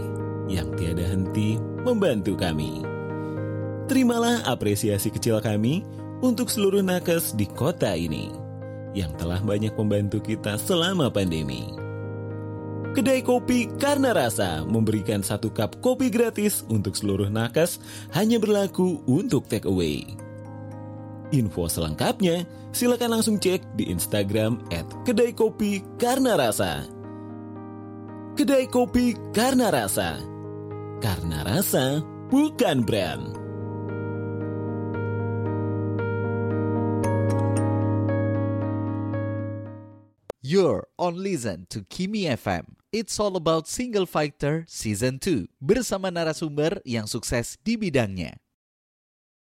yang 0.47 0.71
tiada 0.77 1.03
henti 1.03 1.57
membantu 1.83 2.37
kami. 2.37 2.85
Terimalah 3.89 4.45
apresiasi 4.45 5.09
kecil 5.09 5.41
kami 5.41 5.81
untuk 6.25 6.49
seluruh 6.49 6.81
nakes 6.81 7.37
di 7.37 7.45
kota 7.45 7.93
ini 7.93 8.33
yang 8.97 9.13
telah 9.21 9.41
banyak 9.45 9.77
membantu 9.77 10.25
kita 10.25 10.57
selama 10.57 11.13
pandemi. 11.13 11.69
Kedai 12.97 13.21
kopi 13.21 13.69
Karena 13.77 14.17
Rasa 14.17 14.65
memberikan 14.65 15.21
satu 15.21 15.53
cup 15.53 15.85
kopi 15.85 16.09
gratis 16.09 16.65
untuk 16.73 16.97
seluruh 16.97 17.29
nakes 17.29 17.77
hanya 18.17 18.41
berlaku 18.41 19.05
untuk 19.05 19.45
take 19.53 19.69
away. 19.69 20.17
Info 21.29 21.69
selengkapnya 21.69 22.49
silakan 22.73 23.21
langsung 23.21 23.37
cek 23.37 23.77
di 23.77 23.93
Instagram 23.93 24.65
at 24.73 24.89
Kedai 25.05 25.37
Kopi 25.37 25.85
Karena 26.01 26.41
Rasa. 26.41 26.89
Kedai 28.33 28.65
Kopi 28.73 29.13
Karena 29.29 29.69
Rasa. 29.69 30.17
Karena 30.97 31.45
rasa 31.45 32.01
bukan 32.33 32.81
brand. 32.81 33.46
You're 40.47 40.87
on 40.95 41.19
listen 41.19 41.67
to 41.75 41.83
Kimi 41.91 42.31
FM. 42.31 42.79
It's 42.95 43.19
all 43.19 43.35
about 43.35 43.67
Single 43.67 44.07
Fighter 44.07 44.63
Season 44.71 45.19
2 45.19 45.51
bersama 45.59 46.07
narasumber 46.15 46.79
yang 46.87 47.11
sukses 47.11 47.59
di 47.67 47.75
bidangnya. 47.75 48.39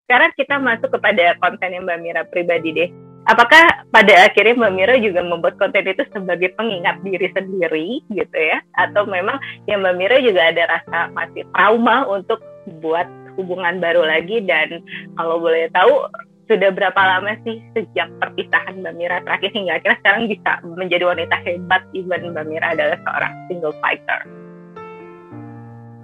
Sekarang 0.08 0.32
kita 0.32 0.56
masuk 0.56 0.88
kepada 0.88 1.36
konten 1.44 1.76
yang 1.76 1.84
Mbak 1.84 1.98
Mira 2.00 2.22
pribadi 2.24 2.72
deh. 2.72 2.88
Apakah 3.28 3.84
pada 3.92 4.32
akhirnya 4.32 4.56
Mbak 4.56 4.72
Mira 4.72 4.94
juga 4.96 5.20
membuat 5.20 5.60
konten 5.60 5.84
itu 5.84 6.08
sebagai 6.08 6.56
pengingat 6.56 7.04
diri 7.04 7.28
sendiri 7.36 8.00
gitu 8.08 8.38
ya? 8.40 8.64
Atau 8.80 9.04
memang 9.04 9.36
ya 9.68 9.76
Mbak 9.76 9.92
Mira 9.92 10.16
juga 10.24 10.48
ada 10.48 10.72
rasa 10.72 11.12
masih 11.12 11.44
trauma 11.52 12.08
untuk 12.08 12.40
buat 12.80 13.04
hubungan 13.36 13.76
baru 13.76 14.08
lagi 14.08 14.40
dan 14.40 14.80
kalau 15.20 15.36
boleh 15.36 15.68
tahu 15.76 16.08
sudah 16.48 16.72
berapa 16.72 16.96
lama 16.96 17.36
sih 17.44 17.60
sejak 17.76 18.08
perpisahan 18.18 18.80
Mbak 18.80 18.94
Mira 18.96 19.20
terakhir 19.22 19.52
hingga 19.52 19.76
akhirnya 19.76 19.98
sekarang 20.00 20.22
bisa 20.32 20.50
menjadi 20.64 21.04
wanita 21.04 21.36
hebat 21.44 21.82
even 21.92 22.32
Mbak 22.32 22.46
Mira 22.48 22.66
adalah 22.72 22.98
seorang 23.04 23.32
single 23.46 23.76
fighter? 23.84 24.20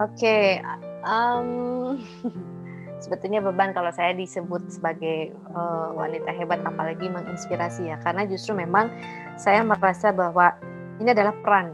Oke, 0.04 0.20
okay, 0.20 0.44
um, 1.08 1.96
sebetulnya 3.04 3.40
beban 3.40 3.72
kalau 3.72 3.88
saya 3.92 4.12
disebut 4.12 4.68
sebagai 4.68 5.32
uh, 5.52 5.96
wanita 5.96 6.28
hebat 6.32 6.60
apalagi 6.64 7.08
menginspirasi 7.08 7.92
ya 7.92 7.96
karena 8.04 8.28
justru 8.28 8.52
memang 8.56 8.92
saya 9.40 9.64
merasa 9.64 10.12
bahwa 10.12 10.56
ini 11.00 11.12
adalah 11.12 11.36
peran 11.40 11.72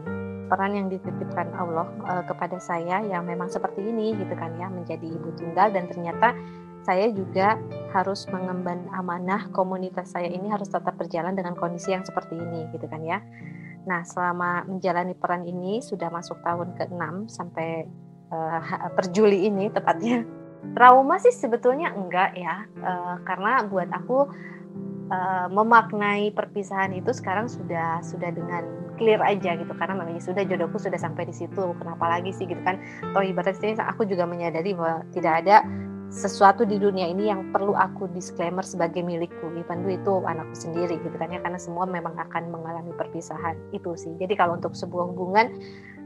peran 0.51 0.75
yang 0.75 0.87
dititipkan 0.91 1.47
Allah 1.55 1.87
uh, 2.03 2.23
kepada 2.27 2.59
saya 2.59 2.99
yang 3.07 3.23
memang 3.23 3.47
seperti 3.47 3.79
ini 3.79 4.11
gitu 4.19 4.35
kan 4.35 4.51
ya 4.59 4.67
menjadi 4.67 5.07
ibu 5.07 5.31
tunggal 5.39 5.71
dan 5.71 5.87
ternyata 5.87 6.35
saya 6.81 7.13
juga 7.13 7.61
harus 7.91 8.25
mengemban 8.31 8.87
amanah 8.95 9.51
komunitas 9.53 10.15
saya 10.15 10.31
ini 10.31 10.49
harus 10.49 10.71
tetap 10.71 10.97
berjalan 10.97 11.35
dengan 11.35 11.53
kondisi 11.53 11.93
yang 11.93 12.01
seperti 12.07 12.39
ini 12.39 12.69
gitu 12.73 12.87
kan 12.87 13.03
ya. 13.03 13.19
Nah, 13.85 14.05
selama 14.05 14.65
menjalani 14.69 15.17
peran 15.17 15.41
ini 15.45 15.81
sudah 15.81 16.13
masuk 16.13 16.37
tahun 16.45 16.77
ke-6 16.77 17.33
sampai 17.33 17.89
uh, 18.29 18.61
per 18.93 19.09
Juli 19.09 19.49
ini 19.49 19.73
tepatnya. 19.73 20.25
Trauma 20.77 21.17
sih 21.17 21.33
sebetulnya 21.33 21.89
enggak 21.89 22.37
ya. 22.37 22.69
Uh, 22.77 23.17
karena 23.25 23.65
buat 23.65 23.89
aku 23.89 24.29
uh, 25.09 25.47
memaknai 25.49 26.29
perpisahan 26.31 26.93
itu 26.93 27.11
sekarang 27.11 27.49
sudah 27.49 27.99
sudah 28.05 28.29
dengan 28.29 28.63
clear 28.95 29.17
aja 29.25 29.57
gitu 29.57 29.73
karena 29.73 29.97
memang 29.97 30.21
sudah 30.21 30.45
jodohku 30.45 30.77
sudah 30.77 31.01
sampai 31.01 31.25
di 31.25 31.33
situ 31.33 31.73
kenapa 31.81 32.05
lagi 32.05 32.29
sih 32.29 32.45
gitu 32.45 32.61
kan 32.61 32.77
toh 33.17 33.25
ibaratnya 33.25 33.81
aku 33.81 34.05
juga 34.05 34.29
menyadari 34.29 34.77
bahwa 34.77 35.01
tidak 35.09 35.41
ada 35.41 35.65
sesuatu 36.11 36.67
di 36.67 36.75
dunia 36.75 37.07
ini 37.07 37.31
yang 37.31 37.55
perlu 37.55 37.71
aku 37.71 38.11
disclaimer 38.11 38.61
sebagai 38.61 38.99
milikku. 38.99 39.47
Even 39.55 39.87
itu 39.87 40.19
anakku 40.27 40.53
sendiri 40.53 40.99
gitu 40.99 41.15
kan 41.15 41.31
ya 41.31 41.39
karena 41.39 41.55
semua 41.55 41.87
memang 41.87 42.13
akan 42.19 42.51
mengalami 42.51 42.91
perpisahan. 42.93 43.55
Itu 43.71 43.95
sih. 43.95 44.11
Jadi 44.19 44.35
kalau 44.35 44.59
untuk 44.59 44.75
sebuah 44.75 45.15
hubungan 45.15 45.55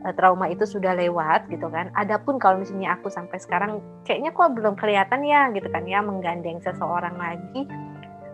eh, 0.05 0.13
trauma 0.13 0.45
itu 0.47 0.69
sudah 0.69 0.93
lewat 0.93 1.49
gitu 1.49 1.65
kan 1.73 1.89
adapun 1.97 2.37
kalau 2.37 2.61
misalnya 2.61 2.93
aku 2.93 3.09
sampai 3.09 3.41
sekarang 3.41 3.81
kayaknya 4.05 4.29
kok 4.29 4.53
belum 4.53 4.77
kelihatan 4.77 5.25
ya 5.25 5.49
gitu 5.51 5.65
kan 5.73 5.83
ya 5.89 6.05
menggandeng 6.05 6.61
seseorang 6.61 7.17
lagi 7.17 7.65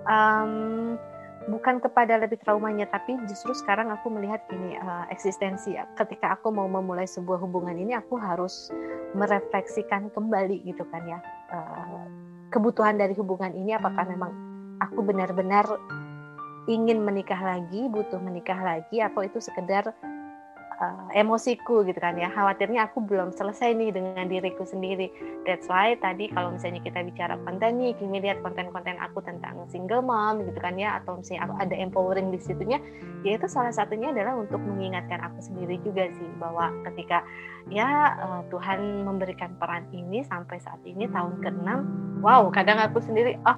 um, 0.05 0.99
bukan 1.49 1.81
kepada 1.81 2.21
lebih 2.21 2.37
traumanya 2.45 2.85
tapi 2.85 3.17
justru 3.25 3.55
sekarang 3.57 3.89
aku 3.89 4.13
melihat 4.13 4.45
ini 4.53 4.77
uh, 4.77 5.09
eksistensi 5.09 5.73
ketika 5.97 6.37
aku 6.37 6.53
mau 6.53 6.69
memulai 6.69 7.09
sebuah 7.09 7.41
hubungan 7.41 7.73
ini 7.73 7.97
aku 7.97 8.19
harus 8.19 8.69
merefleksikan 9.17 10.13
kembali 10.13 10.61
gitu 10.67 10.85
kan 10.93 11.01
ya 11.09 11.19
uh, 11.49 12.05
kebutuhan 12.53 12.99
dari 13.01 13.17
hubungan 13.17 13.55
ini 13.57 13.73
apakah 13.73 14.05
memang 14.05 14.29
aku 14.83 15.01
benar-benar 15.01 15.65
ingin 16.69 17.01
menikah 17.01 17.41
lagi 17.41 17.89
butuh 17.89 18.21
menikah 18.21 18.57
lagi 18.61 19.01
atau 19.01 19.25
itu 19.25 19.41
sekedar 19.41 19.89
uh, 20.81 21.07
emosiku 21.13 21.85
gitu 21.85 22.01
kan 22.01 22.17
ya. 22.17 22.33
Khawatirnya 22.33 22.89
aku 22.89 23.05
belum 23.05 23.29
selesai 23.31 23.77
nih 23.77 23.93
dengan 23.93 24.25
diriku 24.25 24.65
sendiri. 24.65 25.13
That's 25.45 25.69
why 25.69 25.93
tadi 26.01 26.33
kalau 26.33 26.57
misalnya 26.57 26.81
kita 26.81 27.05
bicara 27.05 27.37
konten 27.45 27.77
nih 27.77 27.93
kini 27.95 28.17
lihat 28.19 28.41
konten-konten 28.41 28.97
aku 28.97 29.21
tentang 29.21 29.69
single 29.69 30.01
mom 30.01 30.41
gitu 30.43 30.57
kan 30.57 30.75
ya 30.75 30.97
atau 30.99 31.21
misalnya 31.21 31.47
aku 31.47 31.55
ada 31.61 31.75
empowering 31.77 32.33
di 32.33 32.39
situnya 32.41 32.81
ya 33.21 33.37
itu 33.37 33.45
salah 33.45 33.71
satunya 33.71 34.09
adalah 34.09 34.33
untuk 34.35 34.59
mengingatkan 34.59 35.21
aku 35.21 35.39
sendiri 35.45 35.77
juga 35.85 36.09
sih 36.17 36.29
bahwa 36.41 36.73
ketika 36.91 37.21
ya 37.69 38.17
uh, 38.17 38.41
Tuhan 38.49 39.05
memberikan 39.05 39.53
peran 39.61 39.85
ini 39.93 40.25
sampai 40.25 40.57
saat 40.59 40.81
ini 40.83 41.05
tahun 41.09 41.39
ke-6 41.45 41.69
wow 42.25 42.49
kadang 42.49 42.81
aku 42.81 42.99
sendiri 43.01 43.37
oh 43.45 43.57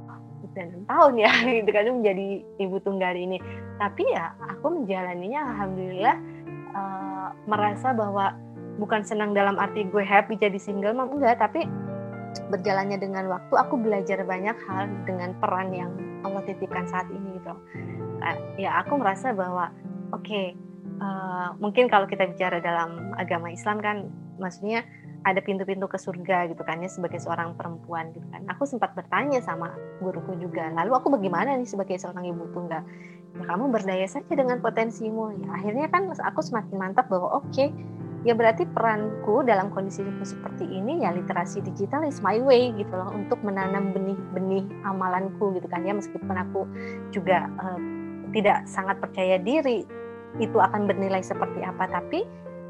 udah 0.54 0.70
enam 0.70 0.84
tahun 0.86 1.14
ya 1.18 1.32
gitu 1.58 1.70
kan 1.74 1.84
menjadi 1.90 2.28
ibu 2.62 2.78
tunggal 2.86 3.18
ini. 3.18 3.42
Tapi 3.82 4.06
ya 4.06 4.38
aku 4.38 4.70
menjalaninya 4.70 5.42
alhamdulillah 5.50 6.16
uh, 6.78 7.13
merasa 7.48 7.96
bahwa 7.96 8.36
bukan 8.82 9.06
senang 9.06 9.38
dalam 9.38 9.62
arti 9.62 9.86
gue 9.86 10.02
happy 10.02 10.36
jadi 10.36 10.58
single 10.58 10.98
mah 10.98 11.08
enggak 11.08 11.38
tapi 11.40 11.70
berjalannya 12.50 12.98
dengan 12.98 13.30
waktu 13.30 13.54
aku 13.54 13.78
belajar 13.78 14.26
banyak 14.26 14.58
hal 14.66 14.90
dengan 15.06 15.38
peran 15.38 15.70
yang 15.70 15.92
Allah 16.26 16.42
titipkan 16.50 16.90
saat 16.90 17.06
ini 17.14 17.38
gitu 17.38 17.54
ya 18.58 18.82
aku 18.82 18.98
merasa 18.98 19.36
bahwa 19.36 19.70
oke 20.16 20.26
okay, 20.26 20.58
uh, 20.98 21.06
eh, 21.06 21.50
mungkin 21.62 21.86
kalau 21.92 22.10
kita 22.10 22.26
bicara 22.26 22.58
dalam 22.64 23.14
agama 23.20 23.54
Islam 23.54 23.78
kan 23.84 24.10
maksudnya 24.42 24.82
ada 25.24 25.40
pintu-pintu 25.40 25.88
ke 25.88 25.96
surga 25.96 26.52
gitu 26.52 26.68
kan 26.68 26.84
ya 26.84 26.92
sebagai 26.92 27.16
seorang 27.16 27.56
perempuan 27.56 28.12
gitu 28.12 28.28
kan. 28.28 28.44
Aku 28.52 28.68
sempat 28.68 28.92
bertanya 28.92 29.40
sama 29.40 29.72
guruku 30.04 30.36
juga. 30.36 30.68
Lalu 30.76 30.92
aku 31.00 31.08
bagaimana 31.16 31.56
nih 31.56 31.64
sebagai 31.68 31.96
seorang 31.96 32.28
ibu 32.28 32.44
tunggal? 32.52 32.84
Ya 33.34 33.44
kamu 33.50 33.74
berdaya 33.74 34.06
saja 34.06 34.34
dengan 34.34 34.62
potensimu. 34.62 35.34
Ya 35.42 35.50
akhirnya 35.58 35.88
kan 35.90 36.10
aku 36.14 36.40
semakin 36.46 36.76
mantap 36.78 37.10
bahwa 37.10 37.42
oke, 37.42 37.50
okay, 37.50 37.74
ya 38.24 38.32
berarti 38.32 38.64
peranku 38.64 39.44
dalam 39.44 39.68
kondisi 39.76 40.00
seperti 40.24 40.64
ini 40.64 41.04
ya 41.04 41.12
literasi 41.12 41.60
digital 41.60 42.08
is 42.08 42.24
my 42.24 42.40
way 42.40 42.72
gitu 42.80 42.92
loh 42.96 43.12
untuk 43.12 43.40
menanam 43.44 43.92
benih-benih 43.92 44.64
amalanku 44.88 45.52
gitu 45.60 45.68
kan 45.68 45.84
ya 45.84 45.92
meskipun 45.92 46.32
aku 46.32 46.64
juga 47.12 47.52
uh, 47.60 47.80
tidak 48.32 48.64
sangat 48.66 48.98
percaya 49.04 49.36
diri 49.44 49.84
itu 50.40 50.58
akan 50.58 50.88
bernilai 50.88 51.22
seperti 51.22 51.62
apa 51.62 51.86
tapi 51.92 52.24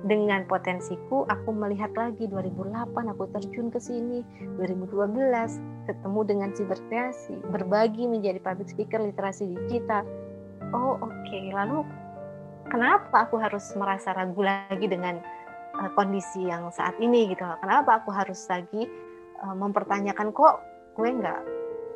dengan 0.04 0.44
potensiku 0.44 1.24
aku 1.32 1.56
melihat 1.56 1.96
lagi 1.96 2.28
2008 2.28 2.92
aku 2.92 3.24
terjun 3.40 3.72
ke 3.72 3.80
sini 3.80 4.20
2012 4.60 5.16
ketemu 5.88 6.20
dengan 6.28 6.50
siberkreasi 6.52 7.40
berbagi 7.56 8.04
menjadi 8.10 8.44
public 8.44 8.68
speaker 8.68 9.00
literasi 9.00 9.48
digital 9.48 10.04
oh 10.74 11.00
oke. 11.00 11.14
Okay. 11.26 11.54
lalu 11.54 11.86
kenapa 12.68 13.30
aku 13.30 13.40
harus 13.40 13.64
merasa 13.78 14.12
ragu 14.12 14.42
lagi 14.44 14.86
dengan 14.90 15.22
uh, 15.78 15.90
kondisi 15.94 16.48
yang 16.48 16.70
saat 16.74 16.98
ini 17.00 17.32
gitu? 17.32 17.44
Kenapa 17.62 18.02
aku 18.02 18.10
harus 18.14 18.40
lagi 18.48 18.88
uh, 19.42 19.56
mempertanyakan 19.56 20.32
kok 20.32 20.62
gue 20.94 21.10
nggak 21.10 21.42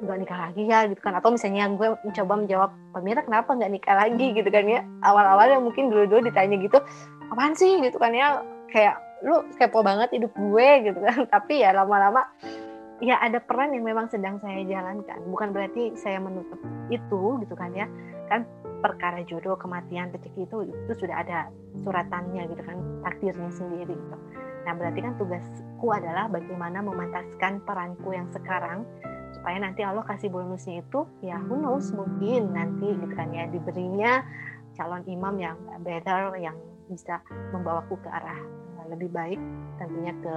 nggak 0.05 0.17
nikah 0.21 0.39
lagi 0.49 0.63
ya? 0.65 0.85
Gitu 0.89 1.01
kan? 1.01 1.17
Atau 1.17 1.33
misalnya 1.33 1.69
gue 1.73 1.97
mencoba 2.05 2.33
menjawab 2.37 2.69
Pamira 2.93 3.21
kenapa 3.25 3.49
nggak 3.57 3.71
nikah 3.73 3.95
lagi? 3.97 4.27
Gitu 4.33 4.49
kan 4.49 4.65
ya. 4.65 4.81
Awal-awalnya 5.01 5.59
mungkin 5.61 5.89
dulu-dulu 5.89 6.29
ditanya 6.29 6.57
gitu 6.61 6.77
apaan 7.33 7.53
sih? 7.57 7.81
Gitu 7.81 7.97
kan 7.97 8.13
ya. 8.13 8.41
Kayak 8.69 9.01
lu 9.25 9.41
kepo 9.57 9.81
banget 9.81 10.13
hidup 10.13 10.33
gue 10.33 10.67
gitu 10.91 10.99
kan. 11.01 11.25
Tapi 11.33 11.65
ya 11.65 11.73
lama-lama 11.73 12.25
ya 12.97 13.21
ada 13.21 13.37
peran 13.37 13.77
yang 13.77 13.85
memang 13.85 14.09
sedang 14.09 14.41
saya 14.41 14.61
jalankan. 14.65 15.21
Bukan 15.29 15.53
berarti 15.53 15.93
saya 15.97 16.21
menutup 16.21 16.61
itu 16.89 17.41
gitu 17.41 17.53
kan 17.57 17.73
ya. 17.73 17.89
Kan 18.29 18.45
perkara 18.79 19.25
jodoh 19.25 19.57
kematian 19.57 20.13
rezeki 20.13 20.45
itu 20.45 20.57
itu 20.69 20.93
sudah 20.93 21.25
ada 21.25 21.49
suratannya 21.81 22.45
gitu 22.49 22.61
kan 22.61 22.77
takdirnya 23.01 23.49
sendiri 23.53 23.93
gitu. 23.97 24.17
Nah 24.67 24.73
berarti 24.75 24.99
kan 24.99 25.13
tugasku 25.15 25.87
adalah 25.89 26.27
bagaimana 26.27 26.83
memantaskan 26.83 27.63
peranku 27.63 28.13
yang 28.13 28.27
sekarang 28.29 28.83
supaya 29.33 29.57
nanti 29.59 29.83
Allah 29.83 30.03
kasih 30.05 30.31
bonusnya 30.31 30.83
itu 30.83 31.07
ya 31.23 31.39
who 31.39 31.57
knows 31.59 31.89
mungkin 31.91 32.53
nanti 32.53 32.91
gitu 32.95 33.13
kan 33.15 33.31
ya 33.33 33.47
diberinya 33.47 34.23
calon 34.75 35.03
imam 35.07 35.35
yang 35.39 35.57
better 35.81 36.37
yang 36.37 36.55
bisa 36.87 37.19
membawaku 37.51 37.99
ke 37.99 38.09
arah 38.11 38.39
eh, 38.83 38.87
lebih 38.93 39.09
baik 39.11 39.39
tentunya 39.81 40.13
ke 40.21 40.35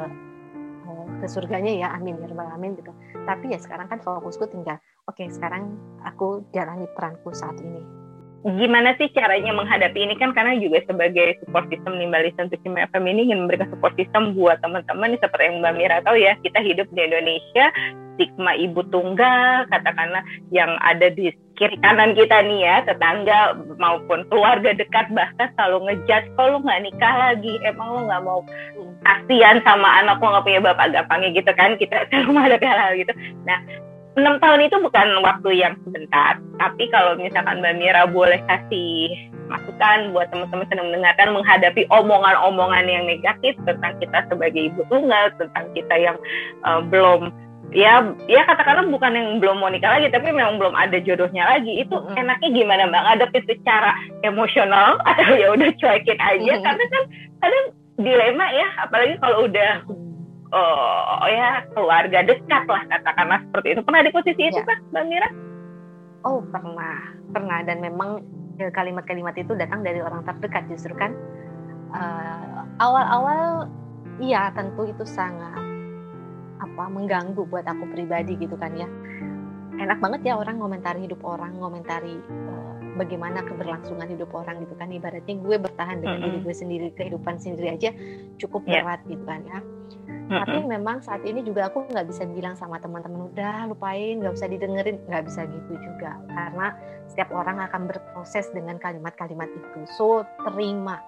eh, 0.89 1.07
ke 1.23 1.27
surganya 1.29 1.73
ya 1.75 1.89
amin 1.95 2.19
ya 2.19 2.27
rabbal 2.31 2.49
alamin 2.55 2.79
gitu. 2.79 2.93
Tapi 3.27 3.53
ya 3.53 3.59
sekarang 3.61 3.87
kan 3.91 4.01
fokusku 4.01 4.49
tinggal 4.49 4.81
oke 5.05 5.19
okay, 5.19 5.29
sekarang 5.29 5.77
aku 6.07 6.47
jalani 6.55 6.87
peranku 6.95 7.35
saat 7.35 7.59
ini 7.59 8.00
gimana 8.45 8.97
sih 8.97 9.13
caranya 9.13 9.53
menghadapi 9.53 10.01
ini? 10.01 10.15
Kan 10.17 10.33
karena 10.33 10.57
juga 10.57 10.81
sebagai 10.89 11.37
support 11.45 11.69
system 11.69 12.01
Nimba 12.01 12.25
Listen 12.25 12.49
to 12.49 12.57
Kim 12.65 12.77
FM 12.77 13.05
ini 13.05 13.29
ingin 13.29 13.45
memberikan 13.45 13.69
support 13.69 13.93
system 14.01 14.33
buat 14.33 14.57
teman-teman 14.65 15.21
seperti 15.21 15.45
yang 15.53 15.61
Mbak 15.61 15.75
Mira 15.77 15.97
tahu 16.01 16.17
ya 16.17 16.33
kita 16.41 16.61
hidup 16.65 16.89
di 16.97 17.01
Indonesia 17.05 17.69
stigma 18.17 18.53
ibu 18.53 18.85
tunggal 18.93 19.65
katakanlah 19.73 20.21
yang 20.53 20.77
ada 20.85 21.09
di 21.09 21.33
kiri 21.57 21.77
kanan 21.85 22.17
kita 22.17 22.45
nih 22.45 22.61
ya 22.65 22.77
tetangga 22.89 23.57
maupun 23.77 24.25
keluarga 24.33 24.73
dekat 24.73 25.13
bahkan 25.13 25.53
selalu 25.57 25.93
ngejudge 25.93 26.29
kalau 26.37 26.57
lu 26.57 26.65
nggak 26.65 26.83
nikah 26.89 27.15
lagi? 27.17 27.61
Emang 27.65 27.89
lu 27.93 28.01
nggak 28.09 28.25
mau 28.25 28.41
kasihan 29.05 29.61
sama 29.65 30.01
anak 30.01 30.17
lu 30.21 30.33
nggak 30.33 30.45
punya 30.49 30.61
bapak 30.65 30.97
gampangnya 30.97 31.29
gitu 31.37 31.53
kan 31.53 31.77
kita 31.77 32.05
selalu 32.09 32.41
ada 32.41 32.57
hal 32.57 32.93
gitu. 32.97 33.13
Nah 33.45 33.61
enam 34.21 34.37
tahun 34.39 34.69
itu 34.69 34.77
bukan 34.81 35.09
waktu 35.25 35.51
yang 35.57 35.75
sebentar. 35.83 36.37
Tapi 36.61 36.85
kalau 36.93 37.17
misalkan 37.17 37.65
Mbak 37.65 37.75
Mira 37.81 38.05
boleh 38.05 38.41
kasih 38.47 39.31
masukan 39.51 40.15
buat 40.15 40.31
teman-teman 40.31 40.69
sedang 40.71 40.87
mendengarkan 40.93 41.35
menghadapi 41.35 41.83
omongan-omongan 41.91 42.87
yang 42.87 43.05
negatif 43.09 43.59
tentang 43.67 43.99
kita 43.99 44.23
sebagai 44.31 44.71
ibu 44.71 44.87
tunggal, 44.87 45.35
tentang 45.41 45.67
kita 45.75 45.95
yang 45.99 46.17
uh, 46.63 46.79
belum 46.87 47.35
ya 47.71 48.03
ya 48.27 48.43
katakanlah 48.47 48.87
bukan 48.91 49.15
yang 49.15 49.29
belum 49.39 49.63
mau 49.63 49.71
nikah 49.71 49.95
lagi 49.95 50.11
tapi 50.11 50.35
memang 50.35 50.59
belum 50.59 50.75
ada 50.75 50.99
jodohnya 50.99 51.47
lagi 51.47 51.87
itu 51.87 51.95
mm 51.95 52.03
-hmm. 52.03 52.19
enaknya 52.19 52.49
gimana 52.51 52.83
mbak 52.91 53.03
ngadepin 53.07 53.47
secara 53.47 53.95
emosional 54.27 54.99
atau 55.09 55.39
ya 55.39 55.55
udah 55.55 55.71
cuekin 55.79 56.19
aja 56.19 56.51
mm 56.51 56.59
-hmm. 56.59 56.67
karena 56.67 56.85
kan 56.91 57.03
kadang 57.39 57.67
dilema 58.01 58.47
ya 58.51 58.69
apalagi 58.83 59.15
kalau 59.23 59.47
udah 59.47 59.87
oh 60.55 61.29
ya 61.31 61.63
keluarga 61.75 62.19
dekat 62.27 62.65
lah 62.67 62.83
katakanlah 62.91 63.41
seperti 63.47 63.69
itu 63.79 63.81
pernah 63.87 64.03
di 64.03 64.11
posisi 64.11 64.43
ya. 64.43 64.51
itu 64.51 64.63
kan 64.67 64.79
mbak 64.91 65.05
Mira? 65.07 65.29
Oh 66.27 66.43
pernah 66.45 66.99
pernah 67.31 67.59
dan 67.65 67.79
memang 67.81 68.21
e, 68.59 68.69
kalimat-kalimat 68.69 69.35
itu 69.39 69.57
datang 69.57 69.81
dari 69.81 70.03
orang 70.03 70.27
terdekat 70.27 70.69
justru 70.69 70.93
kan 70.99 71.15
uh, 71.95 72.67
awal-awal 72.83 73.71
iya 74.21 74.53
tentu 74.53 74.85
itu 74.85 75.07
sangat 75.07 75.59
apa 76.61 76.85
mengganggu 76.93 77.41
buat 77.49 77.65
aku 77.65 77.89
pribadi 77.89 78.37
gitu 78.37 78.55
kan 78.61 78.77
ya 78.77 78.89
enak 79.81 79.97
banget 79.97 80.29
ya 80.29 80.35
orang 80.37 80.61
ngomentari 80.61 81.09
hidup 81.09 81.25
orang 81.25 81.57
ngomentari 81.57 82.21
uh, 82.21 82.75
bagaimana 83.01 83.41
keberlangsungan 83.41 84.13
hidup 84.13 84.29
orang 84.37 84.61
gitu 84.61 84.77
kan 84.77 84.93
ibaratnya 84.93 85.35
gue 85.41 85.57
bertahan 85.57 86.05
dengan 86.05 86.21
mm 86.21 86.25
-hmm. 86.29 86.37
diri 86.37 86.45
gue 86.45 86.55
sendiri 86.55 86.89
kehidupan 86.93 87.41
sendiri 87.41 87.69
aja 87.73 87.91
cukup 88.37 88.69
yeah. 88.69 88.85
berat 88.85 89.01
gitu 89.09 89.25
kan 89.25 89.41
ya 89.49 89.59
tapi 90.31 90.63
memang 90.63 91.03
saat 91.03 91.27
ini 91.27 91.43
juga 91.43 91.67
aku 91.67 91.91
nggak 91.91 92.07
bisa 92.07 92.23
bilang 92.31 92.55
sama 92.55 92.79
teman-teman 92.79 93.27
udah 93.35 93.67
lupain 93.67 94.23
nggak 94.23 94.39
usah 94.39 94.47
didengerin. 94.47 95.03
Nggak 95.11 95.27
bisa 95.27 95.45
gitu 95.51 95.73
juga 95.75 96.17
karena 96.31 96.79
setiap 97.11 97.35
orang 97.35 97.59
akan 97.67 97.91
berproses 97.91 98.47
dengan 98.55 98.79
kalimat-kalimat 98.79 99.51
itu. 99.51 99.81
So 99.99 100.23
terima. 100.47 101.03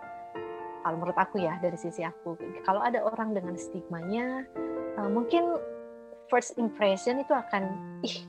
Kalau 0.83 0.99
menurut 0.99 1.15
aku 1.15 1.39
ya 1.39 1.63
dari 1.63 1.79
sisi 1.79 2.03
aku. 2.03 2.35
Kalau 2.67 2.83
ada 2.83 3.07
orang 3.07 3.39
dengan 3.39 3.55
stigmanya 3.55 4.43
uh, 4.99 5.07
mungkin 5.07 5.63
first 6.27 6.59
impression 6.59 7.23
itu 7.23 7.31
akan 7.31 7.71
ih 8.03 8.27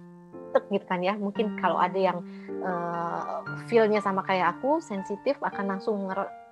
tek 0.53 0.69
gitu 0.69 0.85
kan 0.85 1.01
ya. 1.01 1.17
Mungkin 1.17 1.57
kalau 1.57 1.81
ada 1.81 1.97
yang 1.97 2.21
uh, 2.61 3.41
feelnya 3.65 3.97
sama 4.05 4.21
kayak 4.21 4.61
aku 4.61 4.77
sensitif 4.77 5.33
akan 5.41 5.77
langsung 5.77 6.05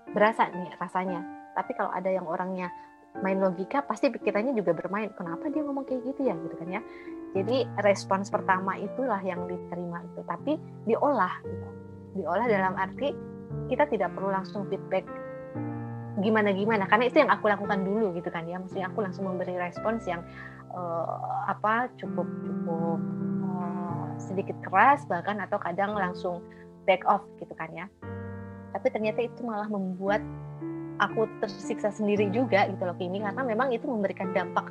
berasa 0.10 0.50
nih 0.50 0.74
rasanya. 0.82 1.22
Tapi 1.54 1.78
kalau 1.78 1.94
ada 1.94 2.10
yang 2.10 2.26
orangnya 2.26 2.74
main 3.20 3.38
logika 3.44 3.84
pasti 3.84 4.08
pikirannya 4.08 4.56
juga 4.56 4.72
bermain 4.72 5.12
kenapa 5.20 5.52
dia 5.52 5.62
ngomong 5.68 5.84
kayak 5.84 6.02
gitu 6.08 6.32
ya? 6.32 6.36
Gitu 6.40 6.56
kan 6.56 6.68
ya. 6.72 6.82
Jadi 7.36 7.68
respons 7.84 8.32
pertama 8.32 8.80
itulah 8.80 9.20
yang 9.20 9.44
diterima 9.52 10.00
itu 10.08 10.22
tapi 10.24 10.56
diolah 10.88 11.36
gitu. 11.44 11.68
Diolah 12.24 12.48
dalam 12.48 12.74
arti 12.80 13.12
kita 13.68 13.88
tidak 13.92 14.16
perlu 14.16 14.32
langsung 14.32 14.68
feedback 14.72 15.04
gimana 16.20 16.52
gimana 16.52 16.84
karena 16.92 17.08
itu 17.08 17.24
yang 17.24 17.32
aku 17.32 17.48
lakukan 17.48 17.84
dulu 17.84 18.16
gitu 18.16 18.32
kan 18.32 18.48
ya. 18.48 18.60
Maksudnya 18.60 18.88
aku 18.88 19.00
langsung 19.04 19.28
memberi 19.28 19.60
respons 19.60 20.08
yang 20.08 20.24
uh, 20.72 21.48
apa 21.52 21.92
cukup 22.00 22.28
cukup 22.48 23.00
uh, 23.44 24.08
sedikit 24.20 24.56
keras 24.64 25.04
bahkan 25.08 25.40
atau 25.44 25.60
kadang 25.60 25.96
langsung 25.96 26.40
back 26.88 27.04
off 27.08 27.24
gitu 27.40 27.52
kan 27.56 27.72
ya. 27.76 27.88
Tapi 28.72 28.88
ternyata 28.88 29.20
itu 29.24 29.44
malah 29.44 29.68
membuat 29.68 30.24
aku 31.02 31.26
tersiksa 31.42 31.90
sendiri 31.90 32.30
juga 32.30 32.70
gitu 32.70 32.86
loh 32.86 32.96
ini 33.02 33.20
karena 33.20 33.42
memang 33.42 33.74
itu 33.74 33.90
memberikan 33.90 34.30
dampak 34.32 34.70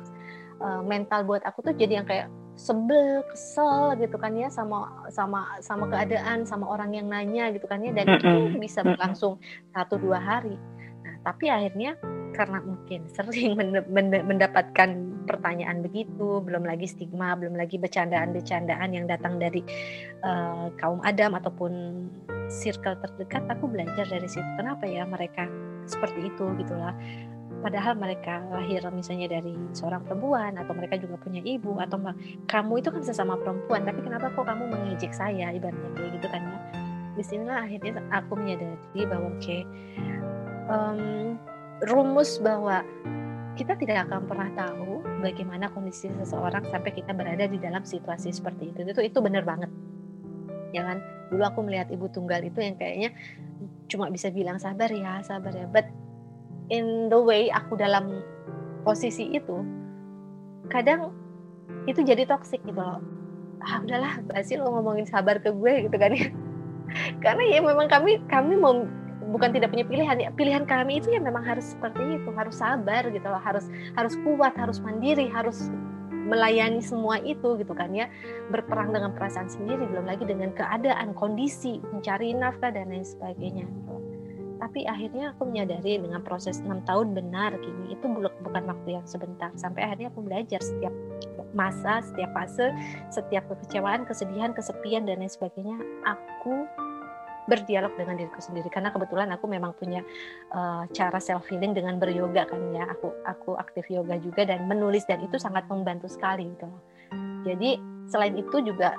uh, 0.63 0.79
mental 0.81 1.27
buat 1.27 1.43
aku 1.43 1.59
tuh 1.61 1.75
jadi 1.75 2.01
yang 2.01 2.07
kayak 2.07 2.31
sebel, 2.61 3.25
kesel 3.31 3.97
gitu 3.97 4.15
kan 4.21 4.37
ya 4.37 4.51
sama 4.51 5.09
sama 5.09 5.57
sama 5.63 5.89
keadaan, 5.89 6.45
sama 6.45 6.69
orang 6.69 6.93
yang 6.93 7.07
nanya 7.09 7.49
gitu 7.55 7.65
kan 7.65 7.81
ya. 7.81 7.91
Dan 7.95 8.05
itu 8.21 8.59
bisa 8.61 8.85
berlangsung 8.85 9.41
satu 9.73 9.97
dua 9.97 10.21
hari. 10.21 10.55
Nah 11.01 11.15
tapi 11.25 11.49
akhirnya 11.49 11.97
karena 12.31 12.61
mungkin 12.63 13.09
sering 13.17 13.57
mendapatkan 14.29 14.89
pertanyaan 15.25 15.81
begitu, 15.81 16.41
belum 16.41 16.65
lagi 16.65 16.85
stigma, 16.85 17.33
belum 17.37 17.57
lagi 17.57 17.81
bercandaan-bercandaan 17.81 18.89
yang 18.93 19.05
datang 19.09 19.41
dari 19.41 19.65
uh, 20.23 20.69
kaum 20.77 21.01
Adam 21.01 21.37
ataupun 21.37 21.71
circle 22.51 22.99
terdekat, 22.99 23.47
aku 23.47 23.67
belajar 23.69 24.05
dari 24.05 24.27
situ. 24.27 24.47
Kenapa 24.59 24.83
ya 24.83 25.07
mereka 25.07 25.47
seperti 25.91 26.31
itu 26.31 26.45
gitulah 26.55 26.95
padahal 27.61 27.93
mereka 27.93 28.41
lahir 28.49 28.81
misalnya 28.89 29.37
dari 29.37 29.53
seorang 29.75 30.01
perempuan 30.07 30.57
atau 30.57 30.73
mereka 30.73 30.97
juga 30.97 31.19
punya 31.21 31.43
ibu 31.45 31.77
atau 31.77 32.01
kamu 32.49 32.81
itu 32.81 32.89
kan 32.89 33.03
sesama 33.05 33.37
perempuan 33.37 33.85
tapi 33.85 34.01
kenapa 34.01 34.33
kok 34.33 34.49
kamu 34.49 34.71
mengejek 34.71 35.13
saya 35.13 35.53
ibaratnya 35.53 35.91
kayak 35.93 36.11
gitu 36.17 36.27
kan 36.27 36.41
ya. 36.41 36.59
Di 37.11 37.23
sinilah 37.27 37.67
akhirnya 37.67 38.01
aku 38.15 38.33
menyadari 38.39 39.03
bahwa 39.05 39.29
oke 39.29 39.43
okay, 39.43 39.61
um, 40.71 41.35
rumus 41.85 42.41
bahwa 42.41 42.81
kita 43.59 43.75
tidak 43.77 44.07
akan 44.07 44.25
pernah 44.25 44.49
tahu 44.55 45.03
bagaimana 45.19 45.67
kondisi 45.75 46.07
seseorang 46.07 46.63
sampai 46.71 46.91
kita 46.95 47.11
berada 47.11 47.45
di 47.45 47.59
dalam 47.59 47.83
situasi 47.83 48.31
seperti 48.31 48.71
itu. 48.71 48.87
Itu 48.87 49.03
itu 49.03 49.19
benar 49.19 49.43
banget. 49.43 49.69
Ya 50.71 50.87
kan? 50.87 51.03
Dulu 51.27 51.43
aku 51.43 51.59
melihat 51.67 51.91
ibu 51.91 52.07
tunggal 52.07 52.41
itu 52.47 52.63
yang 52.63 52.79
kayaknya 52.79 53.11
cuma 53.91 54.07
bisa 54.07 54.31
bilang 54.31 54.55
sabar 54.55 54.87
ya 54.87 55.19
sabar 55.19 55.51
ya. 55.51 55.67
But 55.67 55.91
in 56.71 57.11
the 57.11 57.19
way 57.19 57.51
aku 57.51 57.75
dalam 57.75 58.23
posisi 58.87 59.27
itu 59.35 59.59
kadang 60.71 61.11
itu 61.83 61.99
jadi 61.99 62.23
toxic 62.23 62.63
gitu 62.63 62.79
loh. 62.79 63.03
Ah 63.61 63.83
udahlah 63.83 64.23
basi 64.25 64.55
lo 64.55 64.71
ngomongin 64.71 65.05
sabar 65.05 65.37
ke 65.43 65.51
gue 65.51 65.91
gitu 65.91 65.97
kan 65.99 66.15
ya. 66.15 66.31
Karena 67.23 67.43
ya 67.51 67.59
memang 67.59 67.91
kami 67.91 68.23
kami 68.31 68.55
mau 68.55 68.87
bukan 69.35 69.51
tidak 69.51 69.75
punya 69.75 69.85
pilihan 69.85 70.17
ya. 70.17 70.29
Pilihan 70.31 70.63
kami 70.63 71.03
itu 71.03 71.11
ya 71.11 71.19
memang 71.19 71.43
harus 71.43 71.75
seperti 71.75 72.15
itu 72.15 72.29
harus 72.31 72.55
sabar 72.55 73.03
gitu 73.11 73.27
loh. 73.27 73.43
Harus 73.43 73.67
harus 73.99 74.15
kuat 74.23 74.55
harus 74.55 74.79
mandiri 74.79 75.27
harus 75.27 75.67
melayani 76.31 76.79
semua 76.79 77.19
itu 77.19 77.59
gitu 77.59 77.75
kan 77.75 77.91
ya. 77.91 78.07
Berperang 78.47 78.95
dengan 78.95 79.11
perasaan 79.11 79.51
sendiri 79.51 79.83
belum 79.83 80.07
lagi 80.07 80.23
dengan 80.23 80.55
keadaan 80.55 81.11
kondisi 81.11 81.83
mencari 81.91 82.31
nafkah 82.31 82.71
dan 82.71 82.87
lain 82.87 83.03
sebagainya 83.03 83.67
gitu. 83.67 83.95
tapi 84.61 84.85
akhirnya 84.85 85.33
aku 85.33 85.49
menyadari 85.49 85.97
dengan 85.97 86.21
proses 86.21 86.61
enam 86.61 86.85
tahun 86.85 87.17
benar 87.17 87.49
kini 87.65 87.97
itu 87.97 88.05
bukan 88.45 88.63
waktu 88.69 88.93
yang 88.93 89.05
sebentar. 89.09 89.49
Sampai 89.57 89.89
akhirnya 89.89 90.13
aku 90.13 90.21
belajar 90.21 90.61
setiap 90.61 90.93
masa 91.51 91.99
setiap 92.03 92.31
fase 92.31 92.71
setiap 93.11 93.43
kekecewaan 93.51 94.07
kesedihan 94.07 94.55
kesepian 94.55 95.03
dan 95.03 95.19
lain 95.19 95.31
sebagainya 95.31 95.77
aku 96.07 96.67
berdialog 97.49 97.93
dengan 97.97 98.17
diriku 98.17 98.41
sendiri. 98.41 98.69
Karena 98.69 98.93
kebetulan 98.93 99.29
aku 99.33 99.49
memang 99.49 99.73
punya 99.77 100.05
uh, 100.53 100.85
cara 100.93 101.17
self 101.17 101.47
healing 101.49 101.73
dengan 101.73 101.97
beryoga 101.97 102.45
kan 102.49 102.61
ya. 102.73 102.85
Aku 102.93 103.13
aku 103.25 103.57
aktif 103.57 103.89
yoga 103.89 104.17
juga 104.21 104.45
dan 104.45 104.65
menulis 104.69 105.05
dan 105.09 105.21
itu 105.21 105.37
sangat 105.41 105.65
membantu 105.69 106.05
sekali 106.09 106.49
gitu 106.53 106.69
jadi 107.41 107.77
selain 108.07 108.37
itu 108.37 108.57
juga 108.61 108.93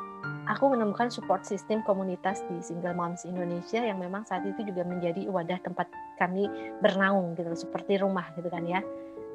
aku 0.51 0.75
menemukan 0.75 1.09
support 1.09 1.47
system 1.47 1.81
komunitas 1.87 2.43
di 2.51 2.59
Single 2.61 2.97
Moms 2.97 3.23
Indonesia 3.23 3.79
yang 3.79 4.03
memang 4.03 4.27
saat 4.27 4.43
itu 4.43 4.67
juga 4.67 4.83
menjadi 4.83 5.27
wadah 5.31 5.59
tempat 5.63 5.87
kami 6.19 6.51
bernaung 6.83 7.39
gitu 7.39 7.55
seperti 7.55 8.03
rumah 8.03 8.27
gitu 8.35 8.51
kan 8.51 8.67
ya. 8.67 8.83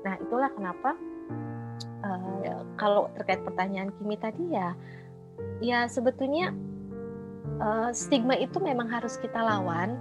Nah 0.04 0.20
itulah 0.20 0.52
kenapa 0.52 0.96
uh, 2.04 2.64
kalau 2.76 3.08
terkait 3.16 3.42
pertanyaan 3.44 3.92
Kimi 3.96 4.20
tadi 4.20 4.44
ya 4.52 4.76
ya 5.62 5.86
sebetulnya 5.88 6.52
uh, 7.62 7.90
stigma 7.94 8.38
itu 8.38 8.58
memang 8.62 8.90
harus 8.90 9.18
kita 9.18 9.38
lawan 9.38 9.98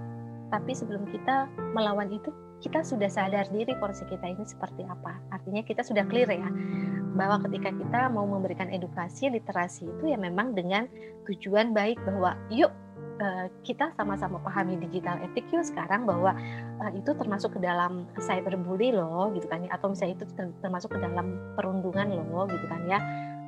tapi 0.47 0.71
sebelum 0.71 1.03
kita 1.11 1.51
melawan 1.75 2.07
itu 2.07 2.31
kita 2.63 2.81
sudah 2.81 3.11
sadar 3.11 3.45
diri 3.53 3.77
porsi 3.77 4.01
kita 4.09 4.33
ini 4.33 4.41
seperti 4.41 4.81
apa. 4.87 5.21
Artinya 5.29 5.61
kita 5.61 5.85
sudah 5.85 6.07
clear 6.09 6.25
ya 6.31 6.49
bahwa 7.13 7.41
ketika 7.45 7.69
kita 7.73 8.01
mau 8.09 8.25
memberikan 8.25 8.69
edukasi 8.69 9.29
literasi 9.29 9.89
itu 9.89 10.03
ya 10.09 10.17
memang 10.17 10.53
dengan 10.53 10.85
tujuan 11.29 11.73
baik 11.73 11.97
bahwa 12.05 12.33
yuk 12.49 12.69
eh, 13.21 13.49
kita 13.61 13.93
sama-sama 13.97 14.41
pahami 14.41 14.77
digital 14.77 15.21
etik 15.21 15.45
yuk 15.53 15.65
sekarang 15.65 16.05
bahwa 16.05 16.33
uh, 16.81 16.91
itu 16.93 17.13
termasuk 17.17 17.57
ke 17.57 17.59
dalam 17.61 18.05
cyberbully 18.17 18.95
loh 18.95 19.29
gitu 19.37 19.45
kan 19.45 19.61
ya. 19.61 19.69
Atau 19.77 19.93
misalnya 19.93 20.23
itu 20.23 20.25
termasuk 20.63 20.95
ke 20.95 20.99
dalam 21.03 21.37
perundungan 21.53 22.09
loh 22.09 22.49
gitu 22.49 22.65
kan 22.65 22.81
ya 22.89 22.99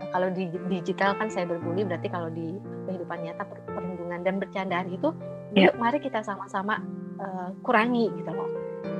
kalau 0.09 0.31
di 0.33 0.49
digital 0.71 1.13
kan 1.19 1.27
cyberbully 1.29 1.85
berarti 1.85 2.07
kalau 2.09 2.29
di 2.31 2.57
kehidupan 2.87 3.19
nyata 3.23 3.43
perundungan 3.67 4.21
dan 4.25 4.35
bercandaan 4.41 4.87
itu 4.89 5.13
yeah. 5.53 5.69
yuk 5.69 5.75
mari 5.77 5.99
kita 6.01 6.23
sama-sama 6.23 6.81
uh, 7.21 7.51
kurangi 7.61 8.09
gitu 8.17 8.31
loh 8.31 8.49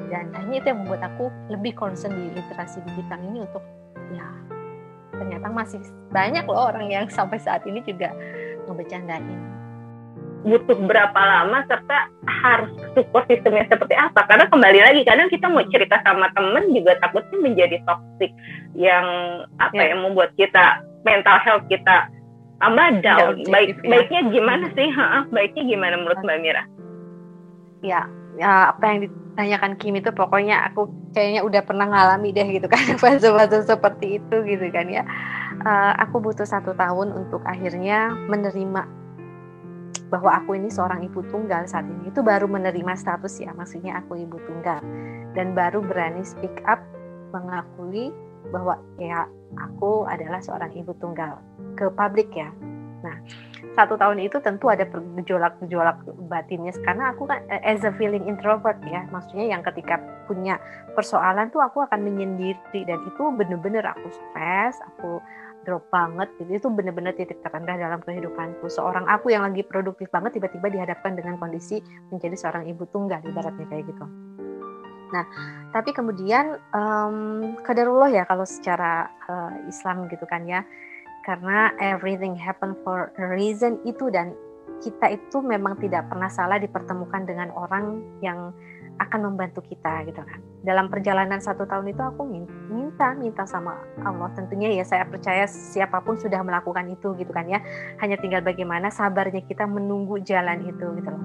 dan 0.10 0.34
akhirnya 0.34 0.58
itu 0.62 0.68
yang 0.74 0.80
membuat 0.86 1.02
aku 1.06 1.30
lebih 1.54 1.74
concern 1.78 2.14
di 2.18 2.34
literasi 2.34 2.82
digital 2.94 3.20
ini 3.22 3.46
untuk 3.46 3.64
ya 4.14 4.28
ternyata 5.14 5.48
masih 5.52 5.82
banyak 6.10 6.46
loh 6.48 6.72
orang 6.72 6.88
yang 6.90 7.06
sampai 7.10 7.38
saat 7.42 7.66
ini 7.66 7.82
juga 7.84 8.14
ngebecandain 8.70 9.59
butuh 10.44 10.78
berapa 10.88 11.20
lama 11.20 11.68
serta 11.68 12.08
harus 12.28 12.72
support 12.96 13.28
sistemnya 13.28 13.68
seperti 13.68 13.96
apa. 13.96 14.24
Karena 14.28 14.46
kembali 14.48 14.80
lagi 14.80 15.02
kadang 15.04 15.28
kita 15.28 15.52
mau 15.52 15.64
cerita 15.68 16.00
sama 16.08 16.32
temen 16.32 16.72
juga 16.72 16.96
takutnya 17.04 17.38
menjadi 17.44 17.78
toxic 17.84 18.32
yang 18.76 19.06
apa 19.60 19.76
ya. 19.76 19.88
yang 19.94 20.00
membuat 20.08 20.32
kita 20.40 20.84
mental 21.04 21.38
health 21.44 21.66
kita 21.68 22.08
tambah 22.60 23.04
down. 23.04 23.44
baik 23.48 23.80
ya. 23.84 23.90
baiknya 23.92 24.22
gimana 24.32 24.66
sih? 24.76 24.88
Ha, 24.92 25.28
baiknya 25.32 25.64
gimana 25.68 25.96
menurut 26.00 26.20
mbak 26.24 26.40
Mira? 26.40 26.64
Ya 27.84 28.08
ya 28.40 28.72
apa 28.72 28.84
yang 28.88 29.00
ditanyakan 29.04 29.76
Kim 29.76 30.00
itu 30.00 30.16
pokoknya 30.16 30.72
aku 30.72 30.88
kayaknya 31.12 31.44
udah 31.44 31.62
pernah 31.66 31.92
ngalami 31.92 32.32
deh 32.32 32.48
gitu 32.48 32.72
kan 32.72 32.80
fase-fase 33.02 33.68
seperti 33.68 34.24
itu 34.24 34.36
gitu 34.48 34.66
kan 34.72 34.88
ya. 34.88 35.04
Uh, 35.60 35.92
aku 36.00 36.24
butuh 36.24 36.48
satu 36.48 36.72
tahun 36.72 37.12
untuk 37.12 37.44
akhirnya 37.44 38.16
menerima 38.32 38.88
bahwa 40.10 40.42
aku 40.42 40.58
ini 40.58 40.74
seorang 40.74 41.06
ibu 41.06 41.22
tunggal 41.30 41.70
saat 41.70 41.86
ini 41.86 42.10
itu 42.10 42.26
baru 42.26 42.50
menerima 42.50 42.98
status 42.98 43.40
ya 43.40 43.54
maksudnya 43.54 44.02
aku 44.02 44.18
ibu 44.18 44.38
tunggal. 44.50 44.82
Dan 45.38 45.54
baru 45.54 45.86
berani 45.86 46.26
speak 46.26 46.66
up 46.66 46.82
mengakui 47.30 48.10
bahwa 48.50 48.82
ya 48.98 49.30
aku 49.62 50.10
adalah 50.10 50.42
seorang 50.42 50.74
ibu 50.74 50.98
tunggal 50.98 51.38
ke 51.78 51.86
publik 51.94 52.34
ya. 52.34 52.50
Nah 53.06 53.16
satu 53.78 53.96
tahun 53.96 54.20
itu 54.20 54.42
tentu 54.42 54.68
ada 54.68 54.84
gejolak-gejolak 54.90 56.04
batinnya 56.28 56.74
karena 56.84 57.14
aku 57.14 57.30
kan 57.30 57.46
eh, 57.48 57.62
as 57.62 57.86
a 57.86 57.94
feeling 57.96 58.26
introvert 58.26 58.82
ya. 58.90 59.06
Maksudnya 59.14 59.54
yang 59.54 59.62
ketika 59.62 60.02
punya 60.26 60.58
persoalan 60.98 61.54
tuh 61.54 61.62
aku 61.62 61.86
akan 61.86 62.02
menyendiri 62.02 62.82
dan 62.84 63.00
itu 63.06 63.24
bener-bener 63.38 63.86
aku 63.86 64.10
stres 64.10 64.82
aku 64.96 65.22
drop 65.64 65.88
banget. 65.92 66.30
Jadi 66.40 66.52
itu 66.60 66.68
bener-bener 66.72 67.14
titik 67.16 67.40
terendah 67.44 67.76
dalam 67.76 68.00
kehidupanku. 68.04 68.68
Seorang 68.72 69.08
aku 69.08 69.34
yang 69.34 69.44
lagi 69.48 69.64
produktif 69.64 70.08
banget 70.12 70.40
tiba-tiba 70.40 70.72
dihadapkan 70.72 71.16
dengan 71.16 71.36
kondisi 71.40 71.84
menjadi 72.12 72.36
seorang 72.36 72.68
ibu 72.68 72.84
tunggal 72.90 73.20
ibaratnya 73.24 73.66
kayak 73.68 73.88
gitu. 73.88 74.06
Nah, 75.10 75.26
tapi 75.74 75.90
kemudian 75.90 76.62
um, 76.72 77.58
kadarullah 77.66 78.14
ya 78.14 78.24
kalau 78.30 78.46
secara 78.46 79.10
uh, 79.26 79.54
Islam 79.66 80.06
gitu 80.08 80.26
kan 80.30 80.46
ya. 80.46 80.62
Karena 81.26 81.76
everything 81.78 82.34
happen 82.34 82.74
for 82.82 83.12
a 83.20 83.26
reason 83.30 83.78
itu 83.86 84.10
dan 84.10 84.34
kita 84.80 85.12
itu 85.12 85.44
memang 85.44 85.76
tidak 85.78 86.08
pernah 86.08 86.32
salah 86.32 86.56
dipertemukan 86.58 87.28
dengan 87.28 87.52
orang 87.52 88.00
yang 88.24 88.56
akan 89.00 89.32
membantu 89.32 89.64
kita 89.64 90.04
gitu 90.06 90.20
kan. 90.20 90.40
Dalam 90.62 90.92
perjalanan 90.92 91.40
satu 91.40 91.64
tahun 91.64 91.96
itu 91.96 92.04
aku 92.04 92.28
minta 92.68 93.16
minta 93.16 93.48
sama 93.48 93.80
Allah 94.04 94.30
tentunya 94.36 94.76
ya 94.76 94.84
saya 94.84 95.08
percaya 95.08 95.48
siapa 95.48 96.04
pun 96.04 96.20
sudah 96.20 96.44
melakukan 96.44 96.86
itu 96.92 97.16
gitu 97.16 97.32
kan 97.32 97.48
ya. 97.48 97.64
Hanya 98.04 98.20
tinggal 98.20 98.44
bagaimana 98.44 98.92
sabarnya 98.92 99.40
kita 99.48 99.64
menunggu 99.66 100.20
jalan 100.22 100.68
itu 100.68 100.86
gitu 101.00 101.10
loh. 101.10 101.24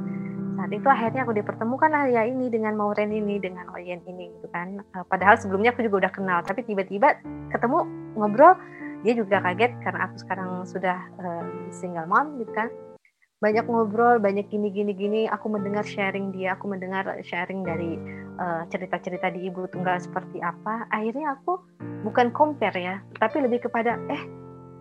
Saat 0.55 0.71
itu 0.71 0.89
akhirnya 0.89 1.27
aku 1.27 1.35
dipertemukan 1.35 1.91
lah 1.91 2.07
ya 2.09 2.23
ini 2.25 2.49
dengan 2.49 2.79
Mauren 2.79 3.11
ini 3.11 3.43
dengan 3.43 3.69
Oyen 3.75 4.01
ini 4.07 4.31
gitu 4.39 4.49
kan. 4.55 4.81
Eh, 4.81 5.05
padahal 5.11 5.37
sebelumnya 5.37 5.75
aku 5.75 5.83
juga 5.83 6.07
udah 6.07 6.13
kenal 6.15 6.39
tapi 6.47 6.63
tiba-tiba 6.63 7.19
ketemu 7.51 7.85
ngobrol 8.15 8.55
dia 9.05 9.13
juga 9.13 9.37
kaget 9.45 9.77
karena 9.85 10.09
aku 10.09 10.17
sekarang 10.17 10.51
sudah 10.65 10.97
uh, 11.21 11.45
single 11.69 12.09
mom 12.09 12.41
gitu 12.41 12.49
kan 12.57 12.73
banyak 13.45 13.69
ngobrol 13.69 14.17
banyak 14.17 14.49
gini 14.49 14.73
gini 14.73 14.97
gini. 14.97 15.23
Aku 15.29 15.53
mendengar 15.53 15.85
sharing 15.85 16.33
dia 16.33 16.57
aku 16.57 16.65
mendengar 16.73 17.05
sharing 17.21 17.61
dari 17.61 18.01
uh, 18.41 18.65
cerita-cerita 18.73 19.29
di 19.29 19.53
ibu 19.53 19.69
tunggal 19.69 20.01
seperti 20.01 20.41
apa. 20.41 20.89
Akhirnya 20.89 21.37
aku 21.37 21.61
bukan 22.09 22.33
compare 22.33 22.81
ya 22.81 22.97
tapi 23.21 23.45
lebih 23.45 23.69
kepada 23.69 24.01
eh 24.09 24.25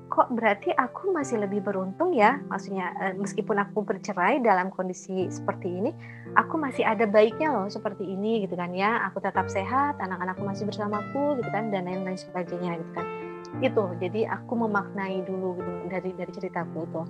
kok 0.07 0.29
berarti 0.29 0.69
aku 0.77 1.11
masih 1.11 1.43
lebih 1.43 1.59
beruntung 1.59 2.15
ya? 2.15 2.39
Maksudnya 2.47 2.95
uh, 3.03 3.13
meskipun 3.19 3.59
aku 3.59 3.83
bercerai 3.83 4.39
dalam 4.39 4.71
kondisi 4.71 5.27
seperti 5.27 5.67
ini 5.67 5.91
aku 6.39 6.55
masih 6.55 6.87
ada 6.87 7.03
baiknya 7.03 7.51
loh 7.51 7.67
seperti 7.67 8.07
ini 8.07 8.47
gitu 8.47 8.55
kan 8.55 8.71
ya. 8.71 9.03
Aku 9.11 9.19
tetap 9.19 9.51
sehat 9.51 9.99
anak-anakku 9.99 10.47
masih 10.47 10.63
bersamaku 10.63 11.35
gitu 11.43 11.51
kan 11.51 11.67
dan 11.67 11.83
lain-lain 11.83 12.15
sebagainya 12.15 12.79
gitu 12.79 12.93
kan 12.95 13.32
itu 13.61 13.83
jadi 14.01 14.33
aku 14.33 14.57
memaknai 14.65 15.21
dulu 15.21 15.59
gitu 15.61 15.71
dari 15.91 16.09
dari 16.17 16.31
ceritaku 16.33 16.89
itu. 16.89 17.01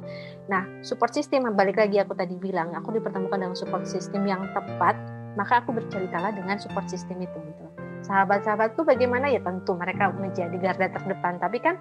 Nah 0.51 0.67
support 0.83 1.15
system 1.15 1.47
balik 1.55 1.79
lagi 1.79 2.01
aku 2.03 2.17
tadi 2.17 2.35
bilang 2.35 2.75
aku 2.75 2.91
dipertemukan 2.91 3.39
dengan 3.39 3.55
support 3.55 3.87
system 3.87 4.27
yang 4.27 4.43
tepat 4.51 4.97
maka 5.33 5.63
aku 5.63 5.73
berceritalah 5.73 6.35
dengan 6.35 6.59
support 6.59 6.85
system 6.91 7.23
itu 7.23 7.37
gitu. 7.37 7.65
Sahabat-sahabatku 8.03 8.83
bagaimana? 8.83 9.31
Ya 9.31 9.39
tentu 9.39 9.73
mereka 9.79 10.11
menjadi 10.11 10.53
garda 10.59 10.91
terdepan. 10.91 11.39
Tapi 11.39 11.57
kan 11.63 11.79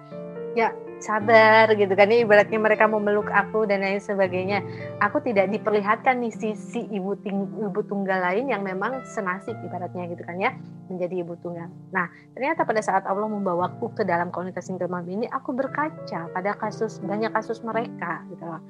ya 0.55 0.71
sabar 1.03 1.67
gitu 1.75 1.91
kan. 1.91 2.07
Ya 2.07 2.23
ibaratnya 2.23 2.55
mereka 2.55 2.87
memeluk 2.87 3.27
aku 3.27 3.67
dan 3.67 3.83
lain 3.83 3.99
sebagainya. 3.99 4.63
Aku 5.03 5.19
tidak 5.19 5.51
diperlihatkan 5.51 6.23
nih 6.23 6.31
sisi 6.31 6.87
ibu 6.87 7.19
ting 7.19 7.51
ibu 7.59 7.81
tunggal 7.83 8.23
lain 8.23 8.47
yang 8.47 8.63
memang 8.63 9.03
senasib 9.03 9.59
ibaratnya 9.59 10.07
gitu 10.07 10.23
kan 10.23 10.39
ya 10.39 10.55
menjadi 10.87 11.27
ibu 11.27 11.35
tunggal. 11.43 11.67
Nah 11.91 12.07
ternyata 12.31 12.63
pada 12.63 12.79
saat 12.79 13.03
Allah 13.03 13.27
membawaku 13.27 13.91
ke 13.91 14.07
dalam 14.07 14.31
komunitas 14.31 14.71
single 14.71 14.87
mom 14.87 15.03
ini 15.03 15.27
aku 15.27 15.51
berkaca 15.51 16.31
pada 16.31 16.51
kasus 16.55 17.03
banyak 17.03 17.35
kasus 17.35 17.59
mereka 17.67 18.23
gitu 18.31 18.47
loh. 18.47 18.63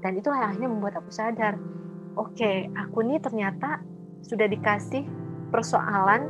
Dan 0.00 0.16
itu 0.16 0.32
akhirnya 0.32 0.72
membuat 0.72 0.96
aku 0.96 1.12
sadar 1.12 1.60
oke 2.16 2.32
okay, 2.34 2.72
aku 2.72 3.04
ini 3.04 3.20
ternyata 3.20 3.84
sudah 4.24 4.48
dikasih 4.48 5.04
persoalan 5.52 6.26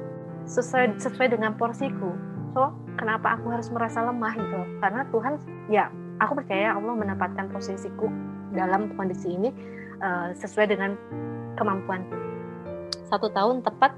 sesuai 0.49 0.99
sesuai 0.99 1.39
dengan 1.39 1.55
porsiku. 1.55 2.11
So 2.51 2.75
kenapa 2.99 3.39
aku 3.39 3.53
harus 3.53 3.69
merasa 3.71 4.03
lemah 4.03 4.35
gitu. 4.35 4.61
Karena 4.81 5.03
Tuhan 5.11 5.35
ya 5.69 5.85
aku 6.19 6.41
percaya 6.43 6.75
Allah 6.75 6.95
menempatkan 6.95 7.51
posisiku 7.53 8.11
dalam 8.55 8.95
kondisi 8.99 9.35
ini 9.35 9.51
uh, 10.03 10.35
sesuai 10.35 10.75
dengan 10.75 10.99
kemampuanku 11.55 12.31
satu 13.11 13.27
tahun 13.35 13.67
tepat 13.67 13.91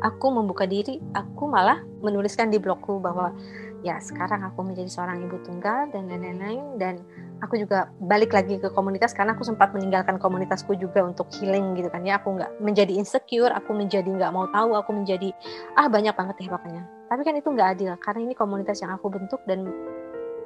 aku 0.00 0.26
membuka 0.30 0.64
diri. 0.64 1.02
Aku 1.12 1.50
malah 1.50 1.82
menuliskan 1.98 2.48
di 2.48 2.62
blogku 2.62 3.02
bahwa 3.02 3.34
ya 3.82 3.98
sekarang 3.98 4.46
aku 4.46 4.62
menjadi 4.62 4.86
seorang 4.86 5.26
ibu 5.26 5.42
tunggal 5.42 5.90
dan 5.90 6.06
lain-lain 6.06 6.78
dan 6.78 7.02
aku 7.40 7.56
juga 7.56 7.88
balik 8.04 8.36
lagi 8.36 8.60
ke 8.60 8.68
komunitas 8.72 9.16
karena 9.16 9.32
aku 9.32 9.44
sempat 9.44 9.72
meninggalkan 9.72 10.20
komunitasku 10.20 10.76
juga 10.76 11.04
untuk 11.04 11.28
healing 11.40 11.76
gitu 11.76 11.88
kan 11.88 12.04
ya. 12.04 12.20
Aku 12.20 12.36
nggak 12.36 12.60
menjadi 12.60 12.92
insecure 12.94 13.50
aku 13.52 13.72
menjadi 13.72 14.06
nggak 14.06 14.32
mau 14.32 14.46
tahu 14.52 14.76
aku 14.76 14.92
menjadi 14.92 15.32
ah 15.76 15.88
banyak 15.88 16.12
banget 16.12 16.36
ya 16.46 16.48
pokoknya. 16.52 16.82
Tapi 17.08 17.20
kan 17.26 17.34
itu 17.34 17.48
nggak 17.48 17.68
adil 17.76 17.90
karena 17.98 18.20
ini 18.30 18.34
komunitas 18.36 18.78
yang 18.84 18.92
aku 18.94 19.08
bentuk 19.10 19.40
dan 19.48 19.66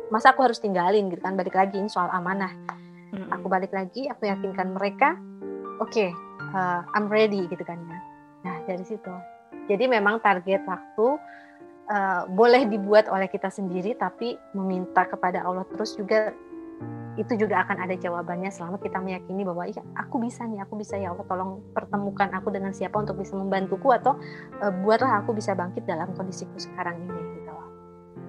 masa 0.08 0.32
aku 0.32 0.46
harus 0.46 0.62
tinggalin 0.62 1.10
gitu 1.10 1.20
kan. 1.20 1.34
Balik 1.34 1.54
lagi 1.54 1.76
ini 1.78 1.90
soal 1.90 2.08
amanah. 2.14 2.50
Aku 3.30 3.46
balik 3.46 3.70
lagi 3.70 4.10
aku 4.10 4.26
yakinkan 4.26 4.74
mereka 4.74 5.14
oke 5.78 5.90
okay, 5.90 6.10
uh, 6.50 6.82
I'm 6.94 7.06
ready 7.06 7.46
gitu 7.46 7.62
kan 7.62 7.78
ya. 7.78 7.98
Nah 8.46 8.56
dari 8.66 8.82
situ. 8.82 9.14
Jadi 9.70 9.86
memang 9.88 10.20
target 10.20 10.66
waktu 10.66 11.06
uh, 11.88 12.22
boleh 12.30 12.68
dibuat 12.68 13.08
oleh 13.08 13.28
kita 13.28 13.48
sendiri 13.48 13.96
tapi 13.96 14.36
meminta 14.56 15.04
kepada 15.08 15.44
Allah 15.44 15.64
terus 15.72 15.96
juga 15.96 16.32
itu 17.14 17.32
juga 17.38 17.62
akan 17.62 17.86
ada 17.86 17.94
jawabannya 17.94 18.50
selama 18.50 18.82
kita 18.82 18.98
meyakini 18.98 19.46
bahwa 19.46 19.64
iya 19.70 19.82
aku 19.94 20.18
bisa 20.18 20.42
nih 20.46 20.66
aku 20.66 20.74
bisa 20.74 20.98
ya 20.98 21.14
Allah 21.14 21.26
tolong 21.30 21.62
pertemukan 21.70 22.26
aku 22.34 22.50
dengan 22.50 22.74
siapa 22.74 22.98
untuk 22.98 23.22
bisa 23.22 23.38
membantuku 23.38 23.86
atau 23.94 24.18
uh, 24.58 24.72
buatlah 24.82 25.22
aku 25.22 25.34
bisa 25.34 25.54
bangkit 25.54 25.86
dalam 25.86 26.10
kondisiku 26.14 26.58
sekarang 26.58 26.98
ini 27.06 27.22
gitu 27.38 27.44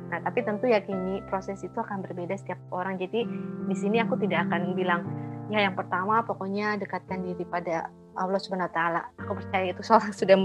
Nah, 0.06 0.22
tapi 0.22 0.46
tentu 0.46 0.70
ya 0.70 0.80
kini 0.86 1.20
proses 1.26 1.60
itu 1.66 1.76
akan 1.76 2.06
berbeda 2.06 2.38
setiap 2.38 2.62
orang. 2.70 2.96
Jadi 3.02 3.26
di 3.66 3.76
sini 3.76 3.98
aku 4.00 4.16
tidak 4.22 4.48
akan 4.50 4.78
bilang 4.78 5.02
ya 5.50 5.62
yang 5.62 5.78
pertama 5.78 6.26
pokoknya 6.26 6.78
dekatkan 6.82 7.22
diri 7.22 7.46
pada 7.46 7.90
Allah 8.16 8.40
Subhanahu 8.40 8.70
wa 8.70 8.74
taala. 8.74 9.02
Aku 9.26 9.34
percaya 9.36 9.66
itu 9.74 9.82
seorang 9.82 10.14
sudah 10.20 10.36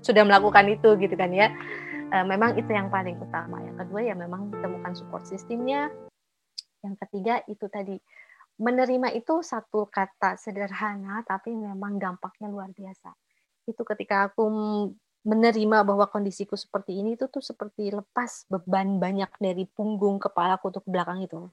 sudah 0.00 0.22
melakukan 0.24 0.64
itu 0.70 0.94
gitu 0.96 1.14
kan 1.18 1.34
ya. 1.34 1.50
E, 2.08 2.16
memang 2.24 2.56
itu 2.56 2.70
yang 2.70 2.88
paling 2.88 3.18
utama. 3.18 3.60
Yang 3.60 3.84
kedua 3.84 4.00
ya 4.00 4.14
memang 4.14 4.48
temukan 4.62 4.94
support 4.94 5.26
sistemnya. 5.26 5.90
Yang 6.84 6.94
ketiga 7.06 7.42
itu 7.50 7.66
tadi 7.66 7.96
menerima 8.58 9.14
itu 9.14 9.38
satu 9.40 9.86
kata 9.86 10.34
sederhana 10.34 11.22
tapi 11.22 11.54
memang 11.54 11.98
dampaknya 11.98 12.50
luar 12.50 12.70
biasa. 12.74 13.14
Itu 13.66 13.86
ketika 13.86 14.30
aku 14.30 14.44
menerima 15.26 15.84
bahwa 15.84 16.06
kondisiku 16.08 16.54
seperti 16.54 16.98
ini 16.98 17.14
itu 17.18 17.26
tuh 17.28 17.42
seperti 17.42 17.90
lepas 17.90 18.46
beban 18.48 18.96
banyak 19.02 19.30
dari 19.38 19.66
punggung 19.66 20.18
kepalaku 20.22 20.70
untuk 20.74 20.82
ke 20.86 20.90
belakang 20.90 21.22
itu. 21.22 21.50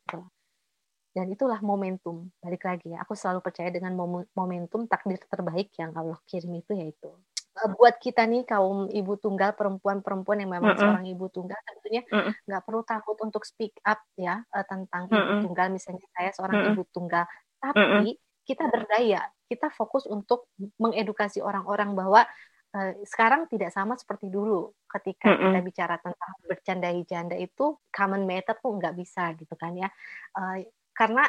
Dan 1.16 1.32
itulah 1.32 1.64
momentum. 1.64 2.28
Balik 2.44 2.68
lagi 2.68 2.92
ya, 2.92 3.02
aku 3.04 3.16
selalu 3.16 3.40
percaya 3.40 3.72
dengan 3.72 3.96
momentum 4.36 4.84
takdir 4.86 5.20
terbaik 5.28 5.72
yang 5.80 5.96
Allah 5.96 6.20
kirim 6.28 6.52
itu 6.60 6.76
yaitu 6.76 7.12
buat 7.56 7.96
kita 8.04 8.28
nih 8.28 8.44
kaum 8.44 8.92
ibu 8.92 9.16
tunggal 9.16 9.56
perempuan-perempuan 9.56 10.44
yang 10.44 10.52
memang 10.52 10.76
mm 10.76 10.76
-hmm. 10.76 10.84
seorang 10.84 11.06
ibu 11.08 11.26
tunggal 11.32 11.60
tentunya 11.64 12.02
nggak 12.04 12.36
mm 12.36 12.36
-hmm. 12.52 12.64
perlu 12.68 12.82
takut 12.84 13.18
untuk 13.24 13.48
speak 13.48 13.80
up 13.88 14.04
ya 14.20 14.44
uh, 14.52 14.66
tentang 14.68 15.08
mm 15.08 15.16
-hmm. 15.16 15.24
ibu 15.24 15.34
tunggal 15.48 15.68
misalnya 15.72 16.04
saya 16.12 16.30
seorang 16.36 16.56
mm 16.60 16.64
-hmm. 16.68 16.76
ibu 16.76 16.84
tunggal 16.92 17.26
tapi 17.64 17.80
mm 17.80 17.92
-hmm. 17.96 18.14
kita 18.44 18.64
berdaya 18.68 19.22
kita 19.48 19.68
fokus 19.72 20.04
untuk 20.04 20.52
mengedukasi 20.82 21.40
orang-orang 21.40 21.96
bahwa 21.96 22.28
uh, 22.76 22.92
sekarang 23.08 23.48
tidak 23.48 23.72
sama 23.72 23.96
seperti 23.96 24.28
dulu 24.28 24.76
ketika 24.92 25.32
mm 25.32 25.36
-hmm. 25.40 25.44
kita 25.48 25.60
bicara 25.64 25.96
tentang 26.04 26.32
bercanda 26.44 26.90
janda 27.08 27.36
itu 27.40 27.80
common 27.88 28.28
matter 28.28 28.60
tuh 28.60 28.76
nggak 28.76 29.00
bisa 29.00 29.32
gitu 29.40 29.56
kan 29.56 29.80
ya 29.80 29.88
uh, 30.36 30.60
karena 30.92 31.24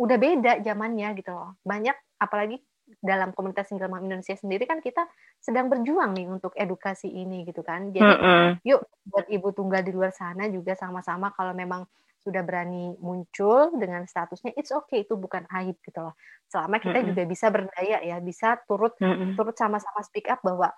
udah 0.00 0.16
beda 0.16 0.52
zamannya 0.64 1.12
gitu 1.18 1.34
loh 1.34 1.60
banyak 1.60 1.94
apalagi 2.16 2.56
dalam 2.98 3.36
komunitas 3.36 3.68
single 3.68 3.92
mom 3.92 4.02
Indonesia 4.02 4.34
sendiri 4.34 4.64
kan 4.64 4.80
kita 4.80 5.04
sedang 5.38 5.68
berjuang 5.68 6.16
nih 6.16 6.26
untuk 6.26 6.56
edukasi 6.56 7.08
ini 7.08 7.44
gitu 7.44 7.60
kan. 7.60 7.92
Jadi 7.92 8.04
mm 8.04 8.18
-hmm. 8.18 8.48
yuk 8.64 8.80
buat 9.06 9.26
ibu 9.28 9.48
tunggal 9.52 9.84
di 9.84 9.92
luar 9.92 10.10
sana 10.10 10.48
juga 10.48 10.74
sama-sama 10.74 11.30
kalau 11.36 11.52
memang 11.52 11.84
sudah 12.18 12.42
berani 12.42 12.92
muncul 12.98 13.72
dengan 13.78 14.04
statusnya 14.04 14.52
it's 14.58 14.74
okay 14.74 15.06
itu 15.06 15.14
bukan 15.14 15.46
aib 15.62 15.78
gitu 15.84 16.02
loh. 16.02 16.18
Selama 16.50 16.80
kita 16.82 16.98
mm 16.98 17.00
-hmm. 17.00 17.08
juga 17.14 17.22
bisa 17.28 17.46
berdaya 17.52 17.98
ya, 18.02 18.16
bisa 18.18 18.58
turut 18.66 18.96
mm 18.98 19.06
-hmm. 19.06 19.30
turut 19.38 19.54
sama-sama 19.54 20.00
speak 20.02 20.26
up 20.28 20.40
bahwa 20.42 20.72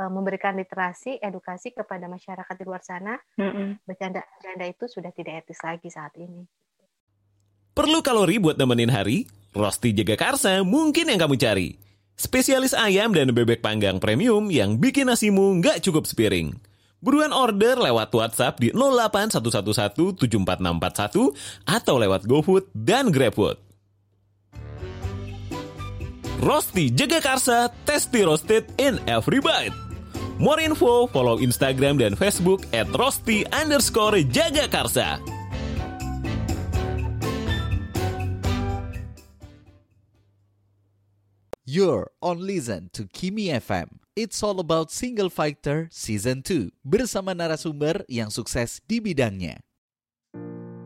uh, 0.00 0.10
memberikan 0.10 0.56
literasi, 0.56 1.20
edukasi 1.20 1.76
kepada 1.76 2.06
masyarakat 2.08 2.54
di 2.56 2.64
luar 2.64 2.82
sana. 2.82 3.18
Mm 3.36 3.50
-hmm. 3.50 3.68
Bercanda-bercanda 3.84 4.64
itu 4.64 4.84
sudah 4.88 5.12
tidak 5.12 5.44
etis 5.44 5.60
lagi 5.60 5.88
saat 5.92 6.14
ini. 6.16 6.46
Perlu 7.76 8.00
kalori 8.00 8.40
buat 8.40 8.56
nemenin 8.56 8.88
hari? 8.88 9.28
Rosti 9.56 9.96
Jaga 9.96 10.20
Karsa 10.20 10.60
mungkin 10.60 11.08
yang 11.08 11.16
kamu 11.16 11.40
cari. 11.40 11.80
Spesialis 12.16 12.76
ayam 12.76 13.12
dan 13.16 13.32
bebek 13.32 13.64
panggang 13.64 13.96
premium 13.96 14.52
yang 14.52 14.76
bikin 14.76 15.08
nasimu 15.08 15.56
nggak 15.64 15.80
cukup 15.80 16.04
sepiring. 16.04 16.52
Buruan 17.00 17.32
order 17.32 17.80
lewat 17.80 18.12
WhatsApp 18.12 18.60
di 18.60 18.68
08111744641 18.76 21.32
atau 21.64 21.94
lewat 21.96 22.28
GoFood 22.28 22.68
dan 22.72 23.08
GrabFood. 23.08 23.56
Rosti 26.44 26.92
Jaga 26.92 27.24
Karsa, 27.24 27.72
tasty 27.88 28.20
roasted 28.20 28.68
in 28.76 29.00
every 29.08 29.40
bite. 29.40 29.72
More 30.36 30.60
info, 30.60 31.08
follow 31.08 31.40
Instagram 31.40 31.96
dan 31.96 32.12
Facebook 32.12 32.68
at 32.76 32.84
rosti 32.92 33.48
underscore 33.56 34.20
jagakarsa. 34.20 35.35
You're 41.66 42.14
on 42.22 42.46
Listen 42.46 42.94
to 42.94 43.10
Kimi 43.10 43.50
FM. 43.50 43.98
It's 44.14 44.38
all 44.38 44.62
about 44.62 44.94
Single 44.94 45.26
Fighter 45.26 45.90
Season 45.90 46.38
2 46.38 46.70
bersama 46.86 47.34
narasumber 47.34 48.06
yang 48.06 48.30
sukses 48.30 48.78
di 48.86 49.02
bidangnya. 49.02 49.58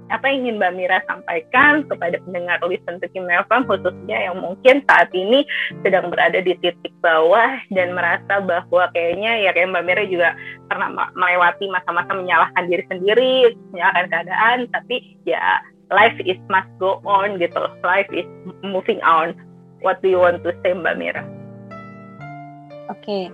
Apa 0.08 0.32
yang 0.32 0.48
ingin 0.48 0.56
Mbak 0.56 0.72
Mira 0.80 0.98
sampaikan 1.04 1.84
kepada 1.84 2.16
pendengar 2.24 2.64
Listen 2.64 2.96
to 2.96 3.12
Kimi 3.12 3.28
FM 3.28 3.68
khususnya 3.68 4.32
yang 4.32 4.40
mungkin 4.40 4.80
saat 4.88 5.12
ini 5.12 5.44
sedang 5.84 6.08
berada 6.08 6.40
di 6.40 6.56
titik 6.64 6.96
bawah 7.04 7.60
dan 7.76 7.92
merasa 7.92 8.40
bahwa 8.40 8.88
kayaknya 8.96 9.36
ya 9.36 9.52
kayak 9.52 9.76
Mbak 9.76 9.84
Mira 9.84 10.08
juga 10.08 10.32
pernah 10.72 11.12
melewati 11.12 11.68
masa-masa 11.68 12.16
menyalahkan 12.16 12.72
diri 12.72 12.84
sendiri, 12.88 13.52
menyalahkan 13.76 14.08
keadaan, 14.08 14.58
tapi 14.72 15.12
ya 15.28 15.60
life 15.92 16.16
is 16.24 16.40
must 16.48 16.72
go 16.80 17.04
on 17.04 17.36
gitu. 17.36 17.68
Life 17.84 18.08
is 18.16 18.24
moving 18.64 19.04
on 19.04 19.36
what 19.80 20.00
do 20.04 20.08
you 20.08 20.20
want 20.20 20.40
to 20.44 20.52
say 20.60 20.72
Mbak 20.76 20.94
Mira? 20.96 21.22
Oke, 22.90 23.06
okay. 23.06 23.24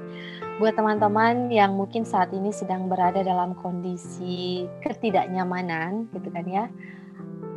buat 0.61 0.77
teman-teman 0.77 1.49
yang 1.49 1.75
mungkin 1.75 2.05
saat 2.05 2.29
ini 2.37 2.53
sedang 2.53 2.93
berada 2.93 3.25
dalam 3.25 3.57
kondisi 3.57 4.69
ketidaknyamanan, 4.85 6.13
gitu 6.13 6.29
kan 6.29 6.45
ya, 6.45 6.65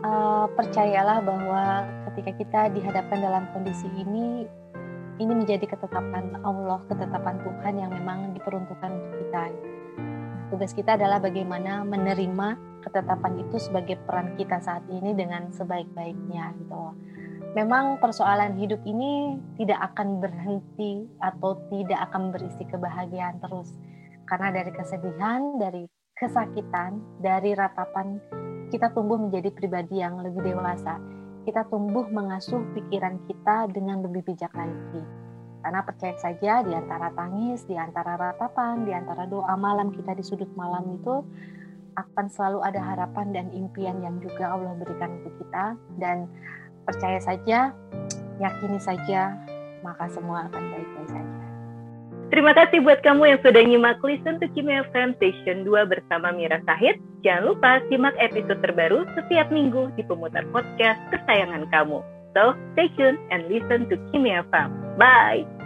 uh, 0.08 0.48
percayalah 0.56 1.20
bahwa 1.20 1.84
ketika 2.08 2.32
kita 2.40 2.62
dihadapkan 2.72 3.20
dalam 3.20 3.52
kondisi 3.52 3.92
ini, 4.00 4.48
ini 5.20 5.34
menjadi 5.36 5.68
ketetapan 5.68 6.40
Allah, 6.48 6.80
ketetapan 6.88 7.44
Tuhan 7.44 7.74
yang 7.84 7.92
memang 7.92 8.32
diperuntukkan 8.40 8.90
untuk 8.96 9.16
kita. 9.28 9.44
Tugas 10.56 10.72
kita 10.72 10.96
adalah 10.96 11.20
bagaimana 11.20 11.84
menerima 11.84 12.82
ketetapan 12.88 13.44
itu 13.44 13.60
sebagai 13.60 14.00
peran 14.08 14.40
kita 14.40 14.64
saat 14.64 14.88
ini 14.88 15.12
dengan 15.12 15.52
sebaik-baiknya, 15.52 16.56
gitu 16.64 16.96
memang 17.58 17.98
persoalan 17.98 18.54
hidup 18.62 18.82
ini 18.86 19.42
tidak 19.58 19.94
akan 19.94 20.22
berhenti 20.22 21.10
atau 21.18 21.58
tidak 21.74 22.00
akan 22.10 22.30
berisi 22.30 22.64
kebahagiaan 22.70 23.42
terus. 23.42 23.74
Karena 24.30 24.54
dari 24.54 24.70
kesedihan, 24.70 25.58
dari 25.58 25.90
kesakitan, 26.14 27.02
dari 27.18 27.58
ratapan, 27.58 28.22
kita 28.70 28.94
tumbuh 28.94 29.18
menjadi 29.18 29.50
pribadi 29.50 29.98
yang 29.98 30.22
lebih 30.22 30.46
dewasa. 30.46 31.02
Kita 31.48 31.66
tumbuh 31.66 32.06
mengasuh 32.14 32.62
pikiran 32.78 33.26
kita 33.26 33.74
dengan 33.74 34.06
lebih 34.06 34.22
bijak 34.22 34.54
lagi. 34.54 35.02
Karena 35.60 35.82
percaya 35.82 36.16
saja 36.22 36.62
di 36.62 36.72
antara 36.72 37.10
tangis, 37.18 37.66
di 37.66 37.74
antara 37.74 38.16
ratapan, 38.16 38.86
di 38.86 38.94
antara 38.94 39.26
doa 39.26 39.58
malam 39.58 39.90
kita 39.90 40.14
di 40.14 40.24
sudut 40.24 40.48
malam 40.54 40.86
itu 41.02 41.26
akan 41.98 42.32
selalu 42.32 42.64
ada 42.64 42.80
harapan 42.80 43.34
dan 43.36 43.46
impian 43.52 44.00
yang 44.00 44.22
juga 44.24 44.56
Allah 44.56 44.78
berikan 44.78 45.20
untuk 45.20 45.36
kita 45.42 45.76
dan 46.00 46.32
percaya 46.90 47.22
saja, 47.22 47.60
yakini 48.42 48.82
saja, 48.82 49.38
maka 49.86 50.10
semua 50.10 50.50
akan 50.50 50.64
baik-baik 50.74 51.10
saja. 51.14 51.38
Terima 52.30 52.54
kasih 52.54 52.86
buat 52.86 53.02
kamu 53.02 53.26
yang 53.26 53.40
sudah 53.42 53.64
nyimak 53.66 53.98
Listen 54.06 54.38
to 54.38 54.46
Kimia 54.54 54.86
FM 54.94 55.18
Station 55.18 55.66
2 55.66 55.90
bersama 55.90 56.30
Mira 56.30 56.62
Sahid. 56.62 57.02
Jangan 57.26 57.54
lupa 57.54 57.82
simak 57.90 58.14
episode 58.22 58.62
terbaru 58.62 59.02
setiap 59.18 59.50
minggu 59.50 59.90
di 59.98 60.06
pemutar 60.06 60.46
podcast 60.54 61.02
kesayangan 61.10 61.66
kamu. 61.74 62.06
So, 62.38 62.54
stay 62.78 62.94
tuned 62.94 63.18
and 63.34 63.50
listen 63.50 63.90
to 63.90 63.98
Kimia 64.14 64.46
FM. 64.54 64.70
Bye! 65.02 65.59